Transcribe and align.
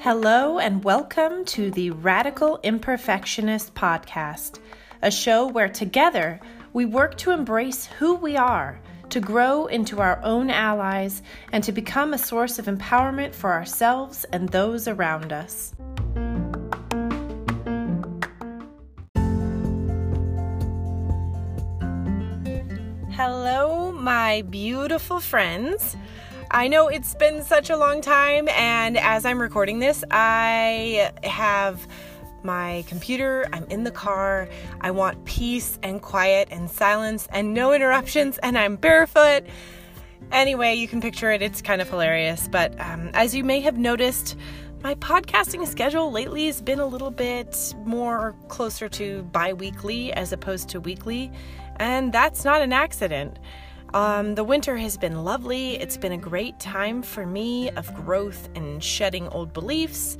Hello, 0.00 0.58
and 0.58 0.82
welcome 0.82 1.44
to 1.44 1.70
the 1.70 1.92
Radical 1.92 2.58
Imperfectionist 2.64 3.74
Podcast, 3.74 4.58
a 5.02 5.12
show 5.12 5.46
where 5.46 5.68
together 5.68 6.40
we 6.72 6.84
work 6.84 7.16
to 7.18 7.30
embrace 7.30 7.86
who 7.86 8.16
we 8.16 8.36
are, 8.36 8.80
to 9.10 9.20
grow 9.20 9.66
into 9.66 10.00
our 10.00 10.20
own 10.24 10.50
allies, 10.50 11.22
and 11.52 11.62
to 11.62 11.70
become 11.70 12.12
a 12.12 12.18
source 12.18 12.58
of 12.58 12.66
empowerment 12.66 13.36
for 13.36 13.52
ourselves 13.52 14.24
and 14.32 14.48
those 14.48 14.88
around 14.88 15.32
us. 15.32 15.73
My 24.04 24.42
beautiful 24.50 25.18
friends. 25.18 25.96
I 26.50 26.68
know 26.68 26.88
it's 26.88 27.14
been 27.14 27.42
such 27.42 27.70
a 27.70 27.76
long 27.76 28.02
time, 28.02 28.50
and 28.50 28.98
as 28.98 29.24
I'm 29.24 29.40
recording 29.40 29.78
this, 29.78 30.04
I 30.10 31.10
have 31.22 31.88
my 32.42 32.84
computer, 32.86 33.46
I'm 33.54 33.64
in 33.70 33.84
the 33.84 33.90
car, 33.90 34.46
I 34.82 34.90
want 34.90 35.24
peace 35.24 35.78
and 35.82 36.02
quiet 36.02 36.48
and 36.50 36.70
silence 36.70 37.26
and 37.32 37.54
no 37.54 37.72
interruptions, 37.72 38.36
and 38.42 38.58
I'm 38.58 38.76
barefoot. 38.76 39.44
Anyway, 40.30 40.74
you 40.74 40.86
can 40.86 41.00
picture 41.00 41.32
it, 41.32 41.40
it's 41.40 41.62
kind 41.62 41.80
of 41.80 41.88
hilarious. 41.88 42.46
But 42.46 42.78
um, 42.78 43.10
as 43.14 43.34
you 43.34 43.42
may 43.42 43.60
have 43.60 43.78
noticed, 43.78 44.36
my 44.82 44.96
podcasting 44.96 45.66
schedule 45.66 46.12
lately 46.12 46.44
has 46.44 46.60
been 46.60 46.78
a 46.78 46.86
little 46.86 47.10
bit 47.10 47.74
more 47.86 48.36
closer 48.48 48.86
to 48.90 49.22
bi 49.32 49.54
weekly 49.54 50.12
as 50.12 50.30
opposed 50.30 50.68
to 50.68 50.80
weekly, 50.80 51.32
and 51.76 52.12
that's 52.12 52.44
not 52.44 52.60
an 52.60 52.74
accident. 52.74 53.38
Um, 53.94 54.34
the 54.34 54.42
winter 54.42 54.76
has 54.76 54.96
been 54.96 55.22
lovely. 55.22 55.76
It's 55.76 55.96
been 55.96 56.10
a 56.10 56.18
great 56.18 56.58
time 56.58 57.00
for 57.00 57.24
me 57.24 57.70
of 57.70 57.94
growth 57.94 58.48
and 58.56 58.82
shedding 58.82 59.28
old 59.28 59.52
beliefs 59.52 60.18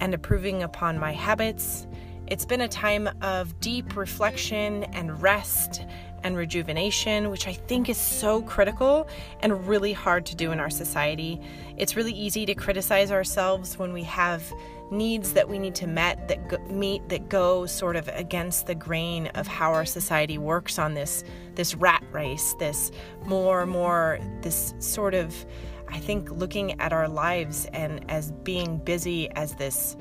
and 0.00 0.12
improving 0.12 0.62
upon 0.62 0.98
my 0.98 1.12
habits. 1.12 1.86
It's 2.26 2.44
been 2.44 2.60
a 2.60 2.68
time 2.68 3.08
of 3.22 3.58
deep 3.58 3.96
reflection 3.96 4.84
and 4.92 5.22
rest 5.22 5.82
and 6.24 6.36
rejuvenation, 6.36 7.30
which 7.30 7.48
I 7.48 7.54
think 7.54 7.88
is 7.88 7.96
so 7.96 8.42
critical 8.42 9.08
and 9.40 9.66
really 9.66 9.94
hard 9.94 10.26
to 10.26 10.36
do 10.36 10.52
in 10.52 10.60
our 10.60 10.68
society. 10.68 11.40
It's 11.78 11.96
really 11.96 12.12
easy 12.12 12.44
to 12.44 12.54
criticize 12.54 13.10
ourselves 13.10 13.78
when 13.78 13.94
we 13.94 14.02
have 14.02 14.42
needs 14.90 15.32
that 15.32 15.48
we 15.48 15.58
need 15.58 15.74
to 15.74 15.86
met 15.86 16.28
that 16.28 16.48
go, 16.48 16.58
meet 16.68 17.08
that 17.08 17.28
go 17.28 17.66
sort 17.66 17.96
of 17.96 18.08
against 18.08 18.66
the 18.66 18.74
grain 18.74 19.26
of 19.28 19.46
how 19.46 19.72
our 19.72 19.84
society 19.84 20.38
works 20.38 20.78
on 20.78 20.94
this 20.94 21.24
this 21.54 21.74
rat 21.74 22.02
race 22.12 22.54
this 22.58 22.92
more 23.24 23.66
more 23.66 24.18
this 24.42 24.74
sort 24.78 25.14
of 25.14 25.46
i 25.88 25.98
think 25.98 26.30
looking 26.30 26.78
at 26.80 26.92
our 26.92 27.08
lives 27.08 27.66
and 27.72 28.08
as 28.10 28.30
being 28.30 28.78
busy 28.78 29.28
as 29.30 29.54
this 29.56 29.96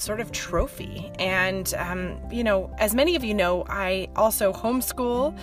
sort 0.00 0.20
of 0.20 0.32
trophy. 0.32 1.10
And 1.18 1.72
um, 1.74 2.18
you 2.30 2.42
know 2.42 2.74
as 2.78 2.94
many 2.94 3.16
of 3.16 3.24
you 3.24 3.34
know 3.34 3.64
i 3.68 4.08
also 4.16 4.52
homeschool. 4.52 5.36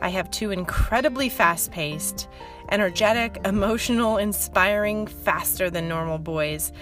I 0.00 0.08
have 0.08 0.30
two 0.32 0.50
incredibly 0.50 1.28
fast-paced 1.28 2.28
energetic 2.70 3.38
emotional 3.44 4.16
inspiring 4.16 5.06
faster 5.06 5.70
than 5.70 5.88
normal 5.88 6.18
boys 6.18 6.72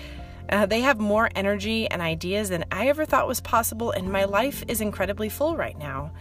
uh, 0.50 0.66
they 0.66 0.80
have 0.80 0.98
more 0.98 1.30
energy 1.34 1.88
and 1.88 2.02
ideas 2.02 2.50
than 2.50 2.64
I 2.70 2.88
ever 2.88 3.04
thought 3.04 3.28
was 3.28 3.40
possible, 3.40 3.92
and 3.92 4.10
my 4.10 4.24
life 4.24 4.64
is 4.68 4.80
incredibly 4.80 5.28
full 5.28 5.56
right 5.56 5.78
now. 5.78 6.12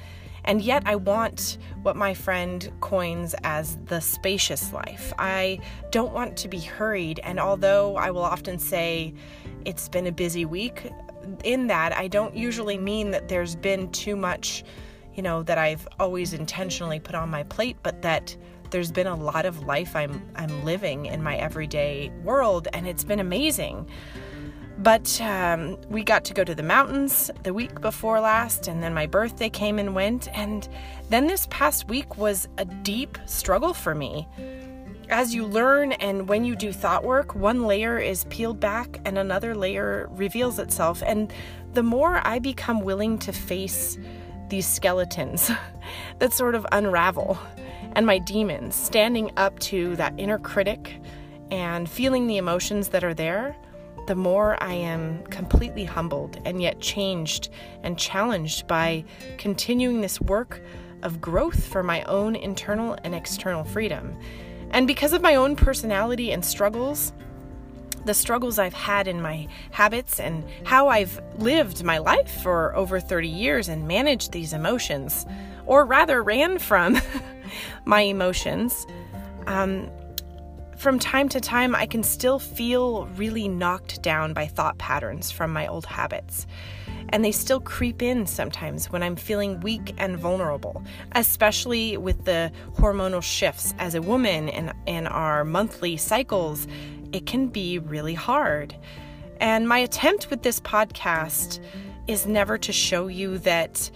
And 0.46 0.62
yet, 0.62 0.84
I 0.86 0.96
want 0.96 1.58
what 1.82 1.96
my 1.96 2.14
friend 2.14 2.72
coins 2.80 3.36
as 3.44 3.78
the 3.86 4.00
spacious 4.00 4.72
life. 4.72 5.14
I 5.20 5.60
don't 5.92 6.14
want 6.14 6.38
to 6.38 6.48
be 6.48 6.60
hurried, 6.60 7.20
and 7.24 7.40
although 7.40 7.98
I 7.98 8.12
will 8.12 8.24
often 8.24 8.58
say 8.58 9.14
it's 9.66 9.90
been 9.90 10.08
a 10.08 10.12
busy 10.12 10.46
week, 10.46 10.92
in 11.44 11.68
that, 11.68 11.96
I 11.96 12.08
don't 12.08 12.36
usually 12.36 12.78
mean 12.78 13.12
that 13.12 13.28
there's 13.28 13.56
been 13.56 13.92
too 13.92 14.16
much, 14.16 14.64
you 15.14 15.22
know, 15.22 15.44
that 15.44 15.58
I've 15.58 15.88
always 16.00 16.34
intentionally 16.34 17.00
put 17.00 17.16
on 17.16 17.30
my 17.30 17.44
plate, 17.44 17.78
but 17.84 18.02
that 18.04 18.36
there's 18.72 18.92
been 18.92 19.08
a 19.08 19.16
lot 19.16 19.46
of 19.46 19.66
life 19.66 19.96
I'm 19.96 20.22
I'm 20.36 20.64
living 20.64 21.06
in 21.08 21.24
my 21.24 21.36
everyday 21.38 22.12
world, 22.24 22.68
and 22.74 22.88
it's 22.88 23.04
been 23.04 23.20
amazing. 23.20 23.90
But 24.80 25.20
um, 25.20 25.78
we 25.90 26.04
got 26.04 26.24
to 26.26 26.34
go 26.34 26.46
to 26.46 26.56
the 26.56 26.64
mountains 26.64 27.30
the 27.44 27.54
week 27.54 27.82
before 27.82 28.22
last, 28.22 28.70
and 28.70 28.82
then 28.82 28.94
my 28.94 29.08
birthday 29.08 29.50
came 29.50 29.78
and 29.78 29.94
went, 29.94 30.30
and 30.30 30.70
then 31.10 31.28
this 31.28 31.48
past 31.50 31.90
week 31.90 32.18
was 32.18 32.48
a 32.58 32.64
deep 32.64 33.18
struggle 33.26 33.74
for 33.74 33.94
me. 33.94 34.26
As 35.10 35.36
you 35.36 35.46
learn 35.46 35.92
and 35.94 36.30
when 36.30 36.46
you 36.46 36.56
do 36.56 36.72
thought 36.72 37.04
work, 37.04 37.36
one 37.36 37.66
layer 37.66 37.98
is 37.98 38.24
peeled 38.26 38.62
back 38.62 39.02
and 39.04 39.18
another 39.18 39.54
layer 39.54 40.08
reveals 40.12 40.60
itself. 40.60 41.04
And 41.06 41.34
the 41.74 41.84
more 41.84 42.22
I 42.26 42.40
become 42.40 42.80
willing 42.82 43.18
to 43.20 43.34
face 43.34 43.98
these 44.48 44.68
skeletons 44.68 45.52
that 46.20 46.32
sort 46.32 46.56
of 46.56 46.66
unravel, 46.72 47.38
and 47.94 48.06
my 48.06 48.18
demons, 48.18 48.76
standing 48.76 49.32
up 49.36 49.60
to 49.60 49.98
that 49.98 50.14
inner 50.18 50.40
critic 50.40 51.02
and 51.52 51.90
feeling 51.90 52.28
the 52.28 52.38
emotions 52.38 52.90
that 52.90 53.04
are 53.04 53.14
there, 53.14 53.58
the 54.10 54.16
more 54.16 54.58
I 54.60 54.74
am 54.74 55.22
completely 55.26 55.84
humbled 55.84 56.42
and 56.44 56.60
yet 56.60 56.80
changed 56.80 57.50
and 57.84 57.96
challenged 57.96 58.66
by 58.66 59.06
continuing 59.38 60.02
this 60.02 60.20
work 60.20 60.64
of 61.04 61.22
growth 61.22 61.68
for 61.68 61.84
my 61.84 62.02
own 62.06 62.36
internal 62.36 62.98
and 63.04 63.14
external 63.14 63.64
freedom. 63.64 64.18
And 64.72 64.88
because 64.88 65.14
of 65.14 65.22
my 65.22 65.36
own 65.36 65.56
personality 65.56 66.32
and 66.32 66.44
struggles, 66.44 67.14
the 68.06 68.16
struggles 68.16 68.58
I've 68.58 68.74
had 68.74 69.08
in 69.08 69.22
my 69.22 69.48
habits 69.70 70.20
and 70.20 70.44
how 70.64 70.88
I've 70.88 71.22
lived 71.38 71.84
my 71.84 72.00
life 72.00 72.42
for 72.42 72.76
over 72.76 73.00
30 73.00 73.28
years 73.28 73.70
and 73.70 73.88
managed 73.88 74.32
these 74.32 74.54
emotions, 74.54 75.28
or 75.68 75.86
rather 75.86 76.24
ran 76.24 76.58
from 76.58 77.00
my 77.86 78.02
emotions, 78.02 78.88
um, 79.46 79.92
from 80.80 80.98
time 80.98 81.28
to 81.28 81.42
time, 81.42 81.76
I 81.76 81.86
can 81.86 82.04
still 82.04 82.40
feel 82.40 83.06
really 83.18 83.50
knocked 83.50 84.02
down 84.02 84.34
by 84.34 84.48
thought 84.48 84.78
patterns 84.78 85.30
from 85.30 85.52
my 85.52 85.68
old 85.68 85.86
habits. 85.86 86.48
And 87.10 87.26
they 87.26 87.34
still 87.34 87.60
creep 87.60 88.02
in 88.02 88.26
sometimes 88.26 88.90
when 88.90 89.04
I'm 89.04 89.18
feeling 89.18 89.60
weak 89.60 89.94
and 89.98 90.18
vulnerable, 90.18 90.82
especially 91.12 91.98
with 91.98 92.24
the 92.24 92.54
hormonal 92.78 93.22
shifts 93.22 93.74
as 93.78 93.94
a 93.94 94.02
woman 94.02 94.48
and 94.48 94.74
in 94.86 95.06
our 95.06 95.44
monthly 95.44 95.98
cycles. 95.98 96.66
It 97.12 97.26
can 97.26 97.48
be 97.48 97.80
really 97.80 98.14
hard. 98.14 98.74
And 99.42 99.68
my 99.68 99.80
attempt 99.80 100.30
with 100.30 100.44
this 100.44 100.62
podcast 100.62 101.60
is 102.08 102.26
never 102.26 102.58
to 102.58 102.72
show 102.72 103.08
you 103.08 103.38
that 103.40 103.92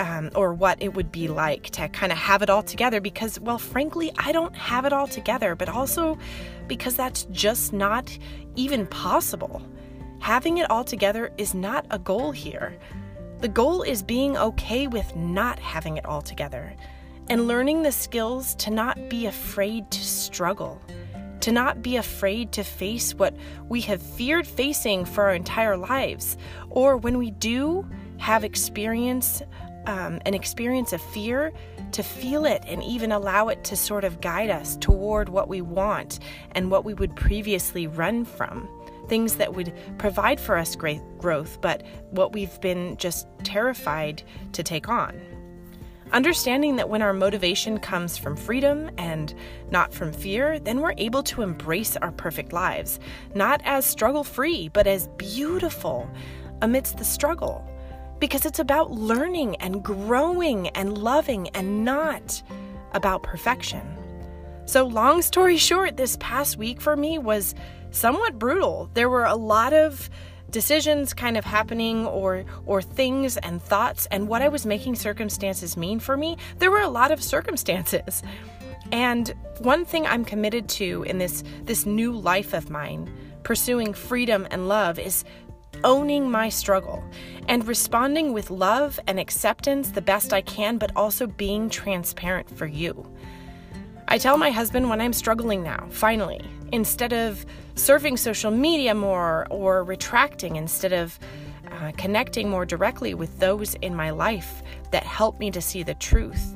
um, 0.00 0.30
or 0.34 0.54
what 0.54 0.82
it 0.82 0.94
would 0.94 1.12
be 1.12 1.28
like 1.28 1.70
to 1.70 1.88
kind 1.88 2.12
of 2.12 2.18
have 2.18 2.42
it 2.42 2.50
all 2.50 2.62
together 2.62 3.00
because, 3.00 3.38
well, 3.40 3.58
frankly, 3.58 4.12
I 4.16 4.32
don't 4.32 4.54
have 4.56 4.84
it 4.84 4.92
all 4.92 5.06
together, 5.06 5.54
but 5.54 5.68
also 5.68 6.18
because 6.66 6.96
that's 6.96 7.24
just 7.30 7.72
not 7.72 8.16
even 8.56 8.86
possible. 8.86 9.62
Having 10.20 10.58
it 10.58 10.70
all 10.70 10.84
together 10.84 11.32
is 11.38 11.54
not 11.54 11.86
a 11.90 11.98
goal 11.98 12.32
here. 12.32 12.76
The 13.40 13.48
goal 13.48 13.82
is 13.82 14.02
being 14.02 14.36
okay 14.36 14.86
with 14.86 15.14
not 15.14 15.58
having 15.58 15.96
it 15.96 16.06
all 16.06 16.22
together 16.22 16.74
and 17.28 17.46
learning 17.46 17.82
the 17.82 17.92
skills 17.92 18.54
to 18.56 18.70
not 18.70 19.08
be 19.08 19.26
afraid 19.26 19.90
to 19.90 20.00
struggle, 20.00 20.80
to 21.40 21.52
not 21.52 21.82
be 21.82 21.96
afraid 21.96 22.52
to 22.52 22.62
face 22.62 23.14
what 23.14 23.34
we 23.68 23.80
have 23.82 24.02
feared 24.02 24.46
facing 24.46 25.04
for 25.04 25.24
our 25.24 25.34
entire 25.34 25.76
lives, 25.76 26.36
or 26.70 26.96
when 26.96 27.18
we 27.18 27.30
do 27.30 27.86
have 28.18 28.44
experience 28.44 29.42
um, 29.86 30.20
an 30.26 30.34
experience 30.34 30.92
of 30.92 31.00
fear, 31.00 31.52
to 31.92 32.02
feel 32.02 32.44
it 32.44 32.62
and 32.66 32.82
even 32.82 33.12
allow 33.12 33.48
it 33.48 33.62
to 33.64 33.76
sort 33.76 34.04
of 34.04 34.20
guide 34.20 34.50
us 34.50 34.76
toward 34.76 35.28
what 35.28 35.48
we 35.48 35.60
want 35.60 36.18
and 36.52 36.70
what 36.70 36.84
we 36.84 36.94
would 36.94 37.14
previously 37.16 37.86
run 37.86 38.24
from. 38.24 38.68
Things 39.08 39.36
that 39.36 39.54
would 39.54 39.72
provide 39.98 40.40
for 40.40 40.56
us 40.56 40.76
great 40.76 41.00
growth, 41.18 41.60
but 41.60 41.82
what 42.10 42.32
we've 42.32 42.60
been 42.60 42.96
just 42.96 43.26
terrified 43.42 44.22
to 44.52 44.62
take 44.62 44.88
on. 44.88 45.20
Understanding 46.12 46.76
that 46.76 46.88
when 46.88 47.02
our 47.02 47.12
motivation 47.12 47.78
comes 47.78 48.16
from 48.16 48.36
freedom 48.36 48.90
and 48.98 49.34
not 49.70 49.92
from 49.92 50.12
fear, 50.12 50.58
then 50.58 50.80
we're 50.80 50.94
able 50.96 51.22
to 51.24 51.42
embrace 51.42 51.96
our 51.96 52.12
perfect 52.12 52.52
lives, 52.52 53.00
not 53.34 53.60
as 53.64 53.84
struggle 53.84 54.22
free, 54.22 54.68
but 54.68 54.86
as 54.86 55.08
beautiful 55.16 56.08
amidst 56.62 56.98
the 56.98 57.04
struggle 57.04 57.68
because 58.24 58.46
it's 58.46 58.58
about 58.58 58.90
learning 58.90 59.54
and 59.56 59.82
growing 59.82 60.68
and 60.68 60.96
loving 60.96 61.46
and 61.50 61.84
not 61.84 62.42
about 62.92 63.22
perfection. 63.22 63.86
So, 64.64 64.86
long 64.86 65.20
story 65.20 65.58
short, 65.58 65.98
this 65.98 66.16
past 66.20 66.56
week 66.56 66.80
for 66.80 66.96
me 66.96 67.18
was 67.18 67.54
somewhat 67.90 68.38
brutal. 68.38 68.88
There 68.94 69.10
were 69.10 69.26
a 69.26 69.34
lot 69.34 69.74
of 69.74 70.08
decisions 70.50 71.12
kind 71.12 71.36
of 71.36 71.44
happening 71.44 72.06
or 72.06 72.46
or 72.64 72.80
things 72.80 73.36
and 73.36 73.60
thoughts 73.62 74.06
and 74.10 74.26
what 74.26 74.40
I 74.40 74.48
was 74.48 74.64
making 74.64 74.94
circumstances 74.94 75.76
mean 75.76 76.00
for 76.00 76.16
me, 76.16 76.38
there 76.60 76.70
were 76.70 76.80
a 76.80 76.88
lot 76.88 77.10
of 77.10 77.22
circumstances. 77.22 78.22
And 78.90 79.34
one 79.58 79.84
thing 79.84 80.06
I'm 80.06 80.24
committed 80.24 80.66
to 80.80 81.02
in 81.02 81.18
this 81.18 81.44
this 81.64 81.84
new 81.84 82.12
life 82.16 82.54
of 82.54 82.70
mine, 82.70 83.12
pursuing 83.42 83.92
freedom 83.92 84.48
and 84.50 84.66
love 84.66 84.98
is 84.98 85.24
owning 85.82 86.30
my 86.30 86.48
struggle 86.48 87.02
and 87.48 87.66
responding 87.66 88.32
with 88.32 88.50
love 88.50 89.00
and 89.06 89.18
acceptance 89.18 89.90
the 89.90 90.02
best 90.02 90.32
I 90.32 90.42
can, 90.42 90.78
but 90.78 90.92
also 90.94 91.26
being 91.26 91.68
transparent 91.68 92.48
for 92.56 92.66
you. 92.66 93.10
I 94.08 94.18
tell 94.18 94.36
my 94.36 94.50
husband 94.50 94.90
when 94.90 95.00
I'm 95.00 95.12
struggling 95.12 95.62
now, 95.62 95.86
finally, 95.90 96.40
instead 96.72 97.12
of 97.12 97.44
surfing 97.74 98.18
social 98.18 98.50
media 98.50 98.94
more 98.94 99.46
or 99.50 99.82
retracting, 99.82 100.56
instead 100.56 100.92
of 100.92 101.18
uh, 101.70 101.92
connecting 101.96 102.48
more 102.48 102.66
directly 102.66 103.14
with 103.14 103.38
those 103.40 103.74
in 103.76 103.94
my 103.94 104.10
life 104.10 104.62
that 104.90 105.02
help 105.02 105.40
me 105.40 105.50
to 105.50 105.60
see 105.60 105.82
the 105.82 105.94
truth 105.94 106.54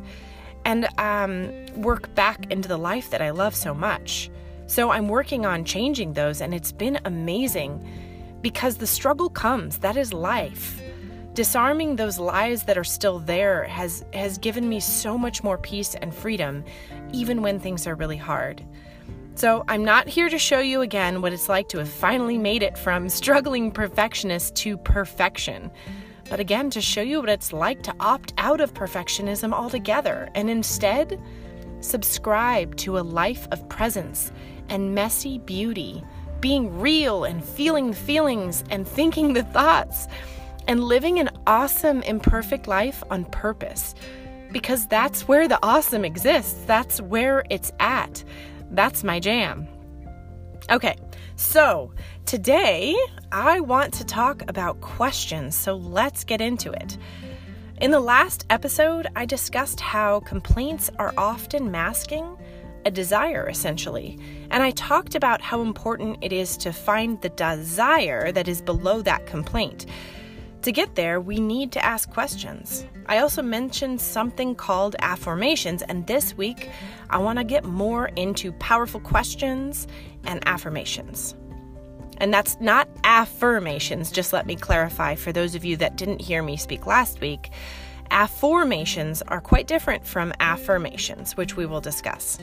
and 0.65 0.87
um, 0.99 1.67
work 1.81 2.15
back 2.15 2.51
into 2.53 2.69
the 2.69 2.77
life 2.77 3.11
that 3.11 3.23
I 3.23 3.31
love 3.31 3.55
so 3.55 3.73
much. 3.75 4.31
So 4.67 4.91
I'm 4.91 5.09
working 5.09 5.47
on 5.47 5.65
changing 5.65 6.13
those, 6.13 6.43
and 6.43 6.53
it's 6.53 6.73
been 6.73 7.01
amazing 7.07 7.83
because 8.49 8.79
the 8.79 8.87
struggle 8.87 9.29
comes. 9.29 9.77
That 9.77 9.99
is 9.99 10.11
life. 10.11 10.81
Disarming 11.35 11.97
those 11.97 12.19
lies 12.19 12.63
that 12.63 12.79
are 12.79 12.91
still 12.99 13.19
there 13.19 13.65
has, 13.65 14.07
has 14.15 14.39
given 14.39 14.67
me 14.67 14.81
so 14.81 15.19
much 15.19 15.45
more 15.45 15.59
peace 15.59 15.95
and 15.95 16.15
freedom, 16.15 16.65
even 17.13 17.43
when 17.43 17.61
things 17.61 17.87
are 17.87 17.95
really 17.95 18.17
hard. 18.17 18.65
So, 19.35 19.67
I'm 19.69 19.85
not 19.85 20.09
here 20.09 20.31
to 20.31 20.39
show 20.39 20.61
you 20.61 20.81
again 20.81 21.21
what 21.21 21.35
it's 21.35 21.51
like 21.51 21.69
to 21.69 21.79
have 21.79 21.91
finally 21.91 22.39
made 22.39 22.63
it 22.63 22.79
from 22.79 23.09
struggling 23.21 23.71
perfectionist 23.71 24.57
to 24.63 24.79
perfection, 24.79 25.71
but 26.31 26.41
again, 26.41 26.71
to 26.71 26.81
show 26.81 27.03
you 27.03 27.21
what 27.21 27.29
it's 27.29 27.53
like 27.53 27.83
to 27.83 27.95
opt 28.01 28.33
out 28.39 28.63
of 28.63 28.73
perfectionism 28.73 29.53
altogether 29.53 30.31
and 30.35 30.49
instead 30.49 31.21
subscribe 31.81 32.77
to 32.77 32.99
a 32.99 33.01
life 33.21 33.47
of 33.51 33.69
presence 33.69 34.33
and 34.71 34.95
messy 34.95 35.39
beauty 35.39 36.03
being 36.41 36.79
real 36.79 37.25
and 37.25 37.45
feeling 37.45 37.91
the 37.91 37.97
feelings 37.97 38.65
and 38.71 38.87
thinking 38.87 39.33
the 39.33 39.43
thoughts 39.43 40.07
and 40.67 40.85
living 40.85 41.19
an 41.19 41.31
awesome, 41.47 42.03
imperfect 42.03 42.69
life 42.69 43.03
on 43.11 43.25
purpose. 43.27 43.95
Because 44.53 44.87
that's 44.87 45.29
where 45.29 45.49
the 45.49 45.59
awesome 45.63 46.05
exists. 46.05 46.65
That's 46.67 47.01
where 47.01 47.45
it's 47.51 47.73
at. 47.81 48.23
That's 48.71 49.05
my 49.05 49.21
jam. 49.21 49.67
Okay, 50.71 50.97
so 51.37 51.93
today 52.27 52.97
I 53.33 53.61
want 53.61 53.95
to 53.95 54.05
talk 54.05 54.43
about 54.49 54.81
questions. 54.81 55.55
So 55.55 55.75
let's 55.77 56.25
get 56.25 56.41
into 56.41 56.73
it. 56.73 56.99
In 57.81 57.91
the 57.91 58.01
last 58.01 58.45
episode, 58.51 59.07
I 59.15 59.25
discussed 59.25 59.81
how 59.81 60.21
complaints 60.21 60.91
are 60.99 61.15
often 61.17 61.71
masking 61.71 62.37
a 62.85 62.91
desire, 62.91 63.49
essentially. 63.49 64.19
And 64.51 64.63
I 64.63 64.71
talked 64.73 65.15
about 65.15 65.41
how 65.41 65.61
important 65.63 66.19
it 66.23 66.33
is 66.33 66.57
to 66.59 66.73
find 66.73 67.21
the 67.21 67.29
desire 67.31 68.33
that 68.33 68.49
is 68.49 68.63
below 68.63 69.03
that 69.03 69.27
complaint. 69.27 69.87
To 70.63 70.73
get 70.73 70.97
there, 70.97 71.21
we 71.21 71.39
need 71.41 71.73
to 71.73 71.85
ask 71.85 72.11
questions. 72.11 72.85
I 73.07 73.19
also 73.19 73.43
mentioned 73.43 74.01
something 74.01 74.55
called 74.55 74.97
afformations, 75.01 75.83
and 75.89 76.07
this 76.07 76.37
week 76.37 76.69
I 77.11 77.19
want 77.19 77.39
to 77.39 77.45
get 77.45 77.65
more 77.65 78.07
into 78.17 78.53
powerful 78.53 79.01
questions 79.01 79.87
and 80.25 80.45
afformations. 80.45 81.35
And 82.19 82.35
that's 82.35 82.61
not 82.61 82.89
affirmations, 83.05 84.11
just 84.11 84.33
let 84.33 84.47
me 84.47 84.57
clarify 84.57 85.15
for 85.15 85.33
those 85.33 85.55
of 85.55 85.65
you 85.65 85.77
that 85.77 85.97
didn't 85.97 86.21
hear 86.21 86.43
me 86.43 86.57
speak 86.57 86.87
last 86.87 87.21
week. 87.21 87.51
Afformations 88.11 89.23
are 89.29 89.41
quite 89.41 89.67
different 89.67 90.07
from 90.07 90.33
affirmations, 90.41 91.37
which 91.37 91.57
we 91.57 91.67
will 91.67 91.81
discuss. 91.81 92.39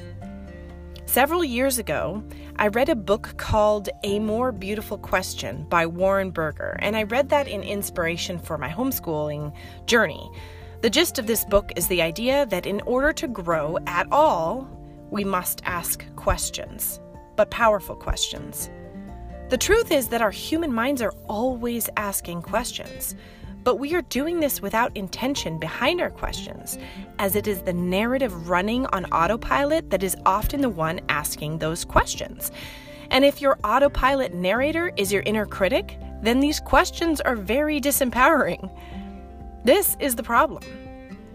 Several 1.06 1.44
years 1.44 1.80
ago, 1.80 2.24
I 2.58 2.68
read 2.68 2.90
a 2.90 2.96
book 2.96 3.36
called 3.38 3.90
A 4.04 4.20
More 4.20 4.52
Beautiful 4.52 4.98
Question 4.98 5.66
by 5.70 5.86
Warren 5.86 6.32
Berger, 6.32 6.78
and 6.80 6.96
I 6.96 7.04
read 7.04 7.30
that 7.30 7.48
in 7.48 7.64
inspiration 7.64 8.38
for 8.38 8.58
my 8.58 8.70
homeschooling 8.70 9.54
journey. 9.86 10.30
The 10.82 10.90
gist 10.90 11.18
of 11.18 11.26
this 11.26 11.46
book 11.46 11.72
is 11.76 11.88
the 11.88 12.02
idea 12.02 12.46
that 12.48 12.66
in 12.66 12.82
order 12.82 13.14
to 13.14 13.28
grow 13.28 13.78
at 13.88 14.08
all, 14.12 14.68
we 15.10 15.24
must 15.24 15.62
ask 15.66 16.06
questions, 16.16 17.00
but 17.36 17.50
powerful 17.50 17.96
questions. 17.96 18.70
The 19.50 19.58
truth 19.58 19.92
is 19.92 20.08
that 20.10 20.22
our 20.22 20.32
human 20.32 20.74
minds 20.74 21.02
are 21.02 21.14
always 21.28 21.90
asking 21.98 22.42
questions. 22.42 23.16
But 23.66 23.80
we 23.80 23.96
are 23.96 24.04
doing 24.04 24.40
this 24.40 24.62
without 24.62 24.96
intention 24.96 25.58
behind 25.58 26.00
our 26.00 26.12
questions, 26.12 26.78
as 27.18 27.36
it 27.36 27.48
is 27.48 27.64
the 27.64 27.74
narrative 27.74 28.48
running 28.48 28.86
on 28.94 29.06
autopilot 29.06 29.90
that 29.90 30.04
is 30.04 30.16
often 30.24 30.62
the 30.62 30.70
one 30.70 31.02
asking 31.10 31.58
those 31.58 31.84
questions. 31.84 32.52
And 33.10 33.26
if 33.26 33.42
your 33.42 33.58
autopilot 33.64 34.36
narrator 34.36 34.94
is 34.98 35.12
your 35.12 35.24
inner 35.24 35.48
critic, 35.48 35.98
then 36.22 36.40
these 36.40 36.60
questions 36.60 37.20
are 37.22 37.36
very 37.36 37.82
disempowering. 37.82 38.70
This 39.64 39.98
is 40.00 40.16
the 40.16 40.22
problem. 40.22 40.62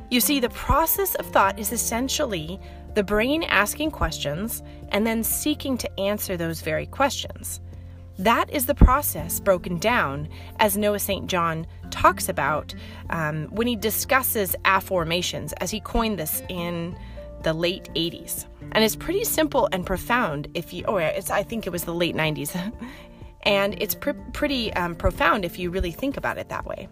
You 0.08 0.20
see, 0.20 0.38
the 0.38 0.50
process 0.50 1.16
of 1.16 1.26
thought 1.26 1.58
is 1.58 1.72
essentially 1.72 2.60
the 2.94 3.02
brain 3.02 3.42
asking 3.42 3.90
questions 3.90 4.62
and 4.90 5.04
then 5.04 5.24
seeking 5.24 5.76
to 5.78 6.00
answer 6.00 6.36
those 6.36 6.60
very 6.60 6.86
questions. 6.86 7.60
That 8.20 8.50
is 8.50 8.66
the 8.66 8.74
process 8.74 9.40
broken 9.40 9.78
down, 9.78 10.28
as 10.58 10.76
Noah 10.76 10.98
St. 10.98 11.26
John 11.26 11.66
talks 11.90 12.28
about 12.28 12.74
um, 13.08 13.46
when 13.46 13.66
he 13.66 13.76
discusses 13.76 14.54
afformations, 14.66 15.54
as 15.62 15.70
he 15.70 15.80
coined 15.80 16.18
this 16.18 16.42
in 16.50 16.94
the 17.44 17.54
late 17.54 17.88
80s. 17.94 18.44
And 18.72 18.84
it's 18.84 18.94
pretty 18.94 19.24
simple 19.24 19.70
and 19.72 19.86
profound 19.86 20.48
if 20.52 20.70
you, 20.74 20.84
oh, 20.86 20.98
it's, 20.98 21.30
I 21.30 21.42
think 21.42 21.66
it 21.66 21.70
was 21.70 21.84
the 21.84 21.94
late 21.94 22.14
90s. 22.14 22.54
and 23.44 23.74
it's 23.80 23.94
pr- 23.94 24.10
pretty 24.34 24.70
um, 24.74 24.96
profound 24.96 25.46
if 25.46 25.58
you 25.58 25.70
really 25.70 25.90
think 25.90 26.18
about 26.18 26.36
it 26.36 26.50
that 26.50 26.66
way. 26.66 26.88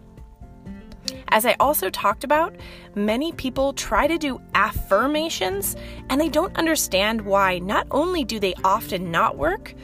As 1.27 1.45
I 1.45 1.55
also 1.59 1.91
talked 1.91 2.23
about, 2.23 2.55
many 2.95 3.33
people 3.33 3.73
try 3.73 4.07
to 4.07 4.17
do 4.17 4.41
affirmations 4.55 5.75
and 6.09 6.19
they 6.19 6.29
don't 6.29 6.57
understand 6.57 7.21
why 7.21 7.59
not 7.59 7.85
only 7.91 8.23
do 8.23 8.39
they 8.39 8.55
often 8.63 9.11
not 9.11 9.37
work, 9.37 9.75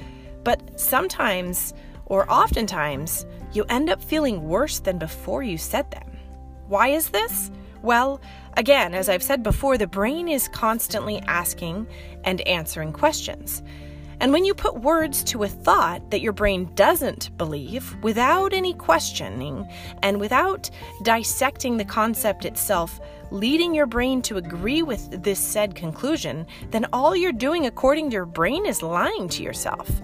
but 0.46 0.80
sometimes, 0.80 1.74
or 2.06 2.32
oftentimes, 2.32 3.26
you 3.52 3.66
end 3.66 3.90
up 3.90 4.02
feeling 4.02 4.48
worse 4.48 4.80
than 4.80 4.98
before 4.98 5.44
you 5.44 5.58
said 5.58 5.92
them. 5.92 6.18
Why 6.68 6.88
is 6.88 7.10
this? 7.10 7.52
Well, 7.82 8.22
again, 8.56 8.94
as 8.94 9.10
I've 9.10 9.22
said 9.22 9.44
before, 9.44 9.78
the 9.78 9.88
brain 9.88 10.30
is 10.30 10.48
constantly 10.48 11.20
asking 11.28 11.88
and 12.24 12.40
answering 12.48 12.94
questions. 12.94 13.62
And 14.20 14.32
when 14.32 14.46
you 14.46 14.54
put 14.54 14.82
words 14.82 15.24
to 15.26 15.44
a 15.44 15.48
thought 15.48 16.10
that 16.12 16.22
your 16.22 16.32
brain 16.32 16.72
doesn't 16.76 17.38
believe 17.38 17.96
without 18.02 18.54
any 18.54 18.74
questioning 18.74 19.68
and 20.04 20.20
without 20.20 20.70
dissecting 21.04 21.78
the 21.78 21.86
concept 21.86 22.46
itself, 22.46 23.00
leading 23.32 23.76
your 23.76 23.86
brain 23.86 24.22
to 24.24 24.38
agree 24.38 24.84
with 24.84 25.24
this 25.24 25.40
said 25.40 25.76
conclusion, 25.76 26.48
then 26.72 26.86
all 26.94 27.16
you're 27.16 27.34
doing 27.34 27.66
according 27.66 28.10
to 28.10 28.14
your 28.14 28.26
brain 28.26 28.66
is 28.66 28.82
lying 28.82 29.28
to 29.28 29.44
yourself. 29.44 30.02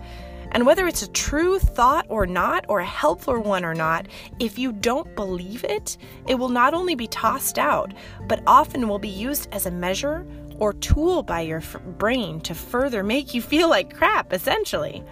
And 0.51 0.65
whether 0.65 0.88
it's 0.88 1.01
a 1.01 1.12
true 1.12 1.60
thought 1.60 2.05
or 2.10 2.25
not, 2.25 2.65
or 2.67 2.79
a 2.79 2.86
helpful 2.86 3.39
one 3.39 3.63
or 3.63 3.74
not, 3.74 4.08
if 4.39 4.60
you 4.60 4.72
don't 4.72 5.15
believe 5.15 5.63
it, 5.63 5.98
it 6.27 6.36
will 6.36 6.50
not 6.50 6.74
only 6.74 6.96
be 6.96 7.08
tossed 7.08 7.58
out, 7.58 7.93
but 8.27 8.43
often 8.46 8.88
will 8.88 9.00
be 9.00 9.08
used 9.08 9.48
as 9.51 9.65
a 9.65 9.72
measure 9.72 10.25
or 10.60 10.74
tool 10.74 11.24
by 11.24 11.41
your 11.41 11.60
f- 11.60 11.77
brain 11.98 12.39
to 12.41 12.53
further 12.53 13.03
make 13.03 13.34
you 13.34 13.41
feel 13.41 13.70
like 13.70 13.96
crap, 13.96 14.34
essentially. 14.34 15.03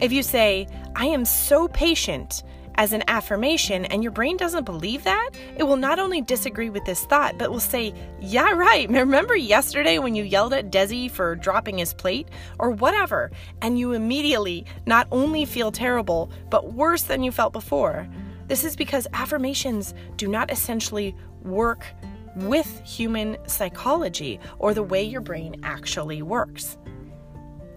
If 0.00 0.12
you 0.12 0.22
say, 0.22 0.66
I 0.96 1.06
am 1.06 1.24
so 1.24 1.68
patient, 1.68 2.42
as 2.76 2.92
an 2.92 3.02
affirmation 3.08 3.84
and 3.86 4.02
your 4.02 4.12
brain 4.12 4.36
doesn't 4.36 4.64
believe 4.64 5.04
that, 5.04 5.30
it 5.56 5.64
will 5.64 5.76
not 5.76 5.98
only 5.98 6.20
disagree 6.20 6.70
with 6.70 6.84
this 6.84 7.04
thought, 7.04 7.38
but 7.38 7.50
will 7.50 7.60
say, 7.60 7.94
Yeah, 8.20 8.52
right. 8.52 8.88
Remember 9.04 9.36
yesterday 9.36 9.98
when 9.98 10.14
you 10.14 10.24
yelled 10.24 10.52
at 10.52 10.70
Desi 10.70 11.10
for 11.10 11.36
dropping 11.36 11.78
his 11.78 11.94
plate 11.94 12.28
or 12.58 12.70
whatever, 12.70 13.30
and 13.62 13.78
you 13.78 13.92
immediately 13.92 14.66
not 14.86 15.06
only 15.12 15.44
feel 15.44 15.72
terrible, 15.72 16.30
but 16.50 16.72
worse 16.74 17.02
than 17.02 17.22
you 17.22 17.32
felt 17.32 17.52
before? 17.52 18.08
This 18.46 18.64
is 18.64 18.76
because 18.76 19.06
affirmations 19.12 19.94
do 20.16 20.28
not 20.28 20.50
essentially 20.50 21.16
work 21.42 21.86
with 22.36 22.82
human 22.84 23.36
psychology 23.46 24.40
or 24.58 24.74
the 24.74 24.82
way 24.82 25.02
your 25.02 25.20
brain 25.20 25.60
actually 25.62 26.22
works. 26.22 26.76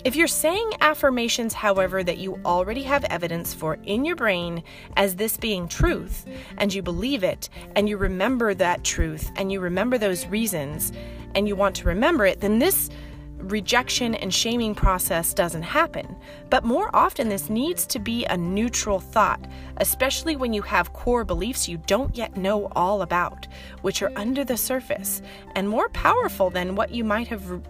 If 0.06 0.16
you're 0.16 0.27
saying 0.27 0.72
affirmations, 0.80 1.54
however, 1.54 2.04
that 2.04 2.20
you 2.20 2.39
already 2.46 2.84
have 2.84 3.04
evidence 3.06 3.54
for 3.54 3.77
in 3.84 4.06
your 4.06 4.16
brain 4.16 4.63
as 4.96 5.16
this 5.16 5.38
being 5.38 5.68
truth, 5.68 6.25
and 6.60 6.74
you 6.74 6.82
believe 6.82 7.24
it, 7.24 7.50
and 7.75 7.89
you 7.89 7.98
remember 7.98 8.54
that 8.54 8.84
truth, 8.84 9.32
and 9.36 9.51
you 9.51 9.60
remember 9.60 9.98
those 9.98 10.27
reasons, 10.27 10.94
and 11.36 11.48
you 11.48 11.56
want 11.56 11.75
to 11.77 11.88
remember 11.88 12.25
it, 12.25 12.39
then 12.42 12.60
this 12.60 12.89
rejection 13.38 14.16
and 14.16 14.34
shaming 14.34 14.75
process 14.75 15.34
doesn't 15.34 15.63
happen. 15.63 16.16
But 16.50 16.63
more 16.63 16.96
often, 16.96 17.27
this 17.27 17.50
needs 17.50 17.86
to 17.88 18.00
be 18.00 18.24
a 18.25 18.38
neutral 18.38 19.00
thought, 19.00 19.42
especially 19.77 20.36
when 20.36 20.54
you 20.54 20.62
have 20.62 20.94
core 20.94 21.25
beliefs 21.25 21.68
you 21.68 21.77
don't 21.88 22.16
yet 22.16 22.38
know 22.38 22.68
all 22.75 23.01
about, 23.01 23.48
which 23.82 24.01
are 24.04 24.12
under 24.16 24.46
the 24.46 24.58
surface 24.58 25.22
and 25.56 25.68
more 25.68 25.89
powerful 25.89 26.50
than 26.50 26.75
what 26.75 26.92
you 26.92 27.04
might 27.04 27.27
have 27.27 27.62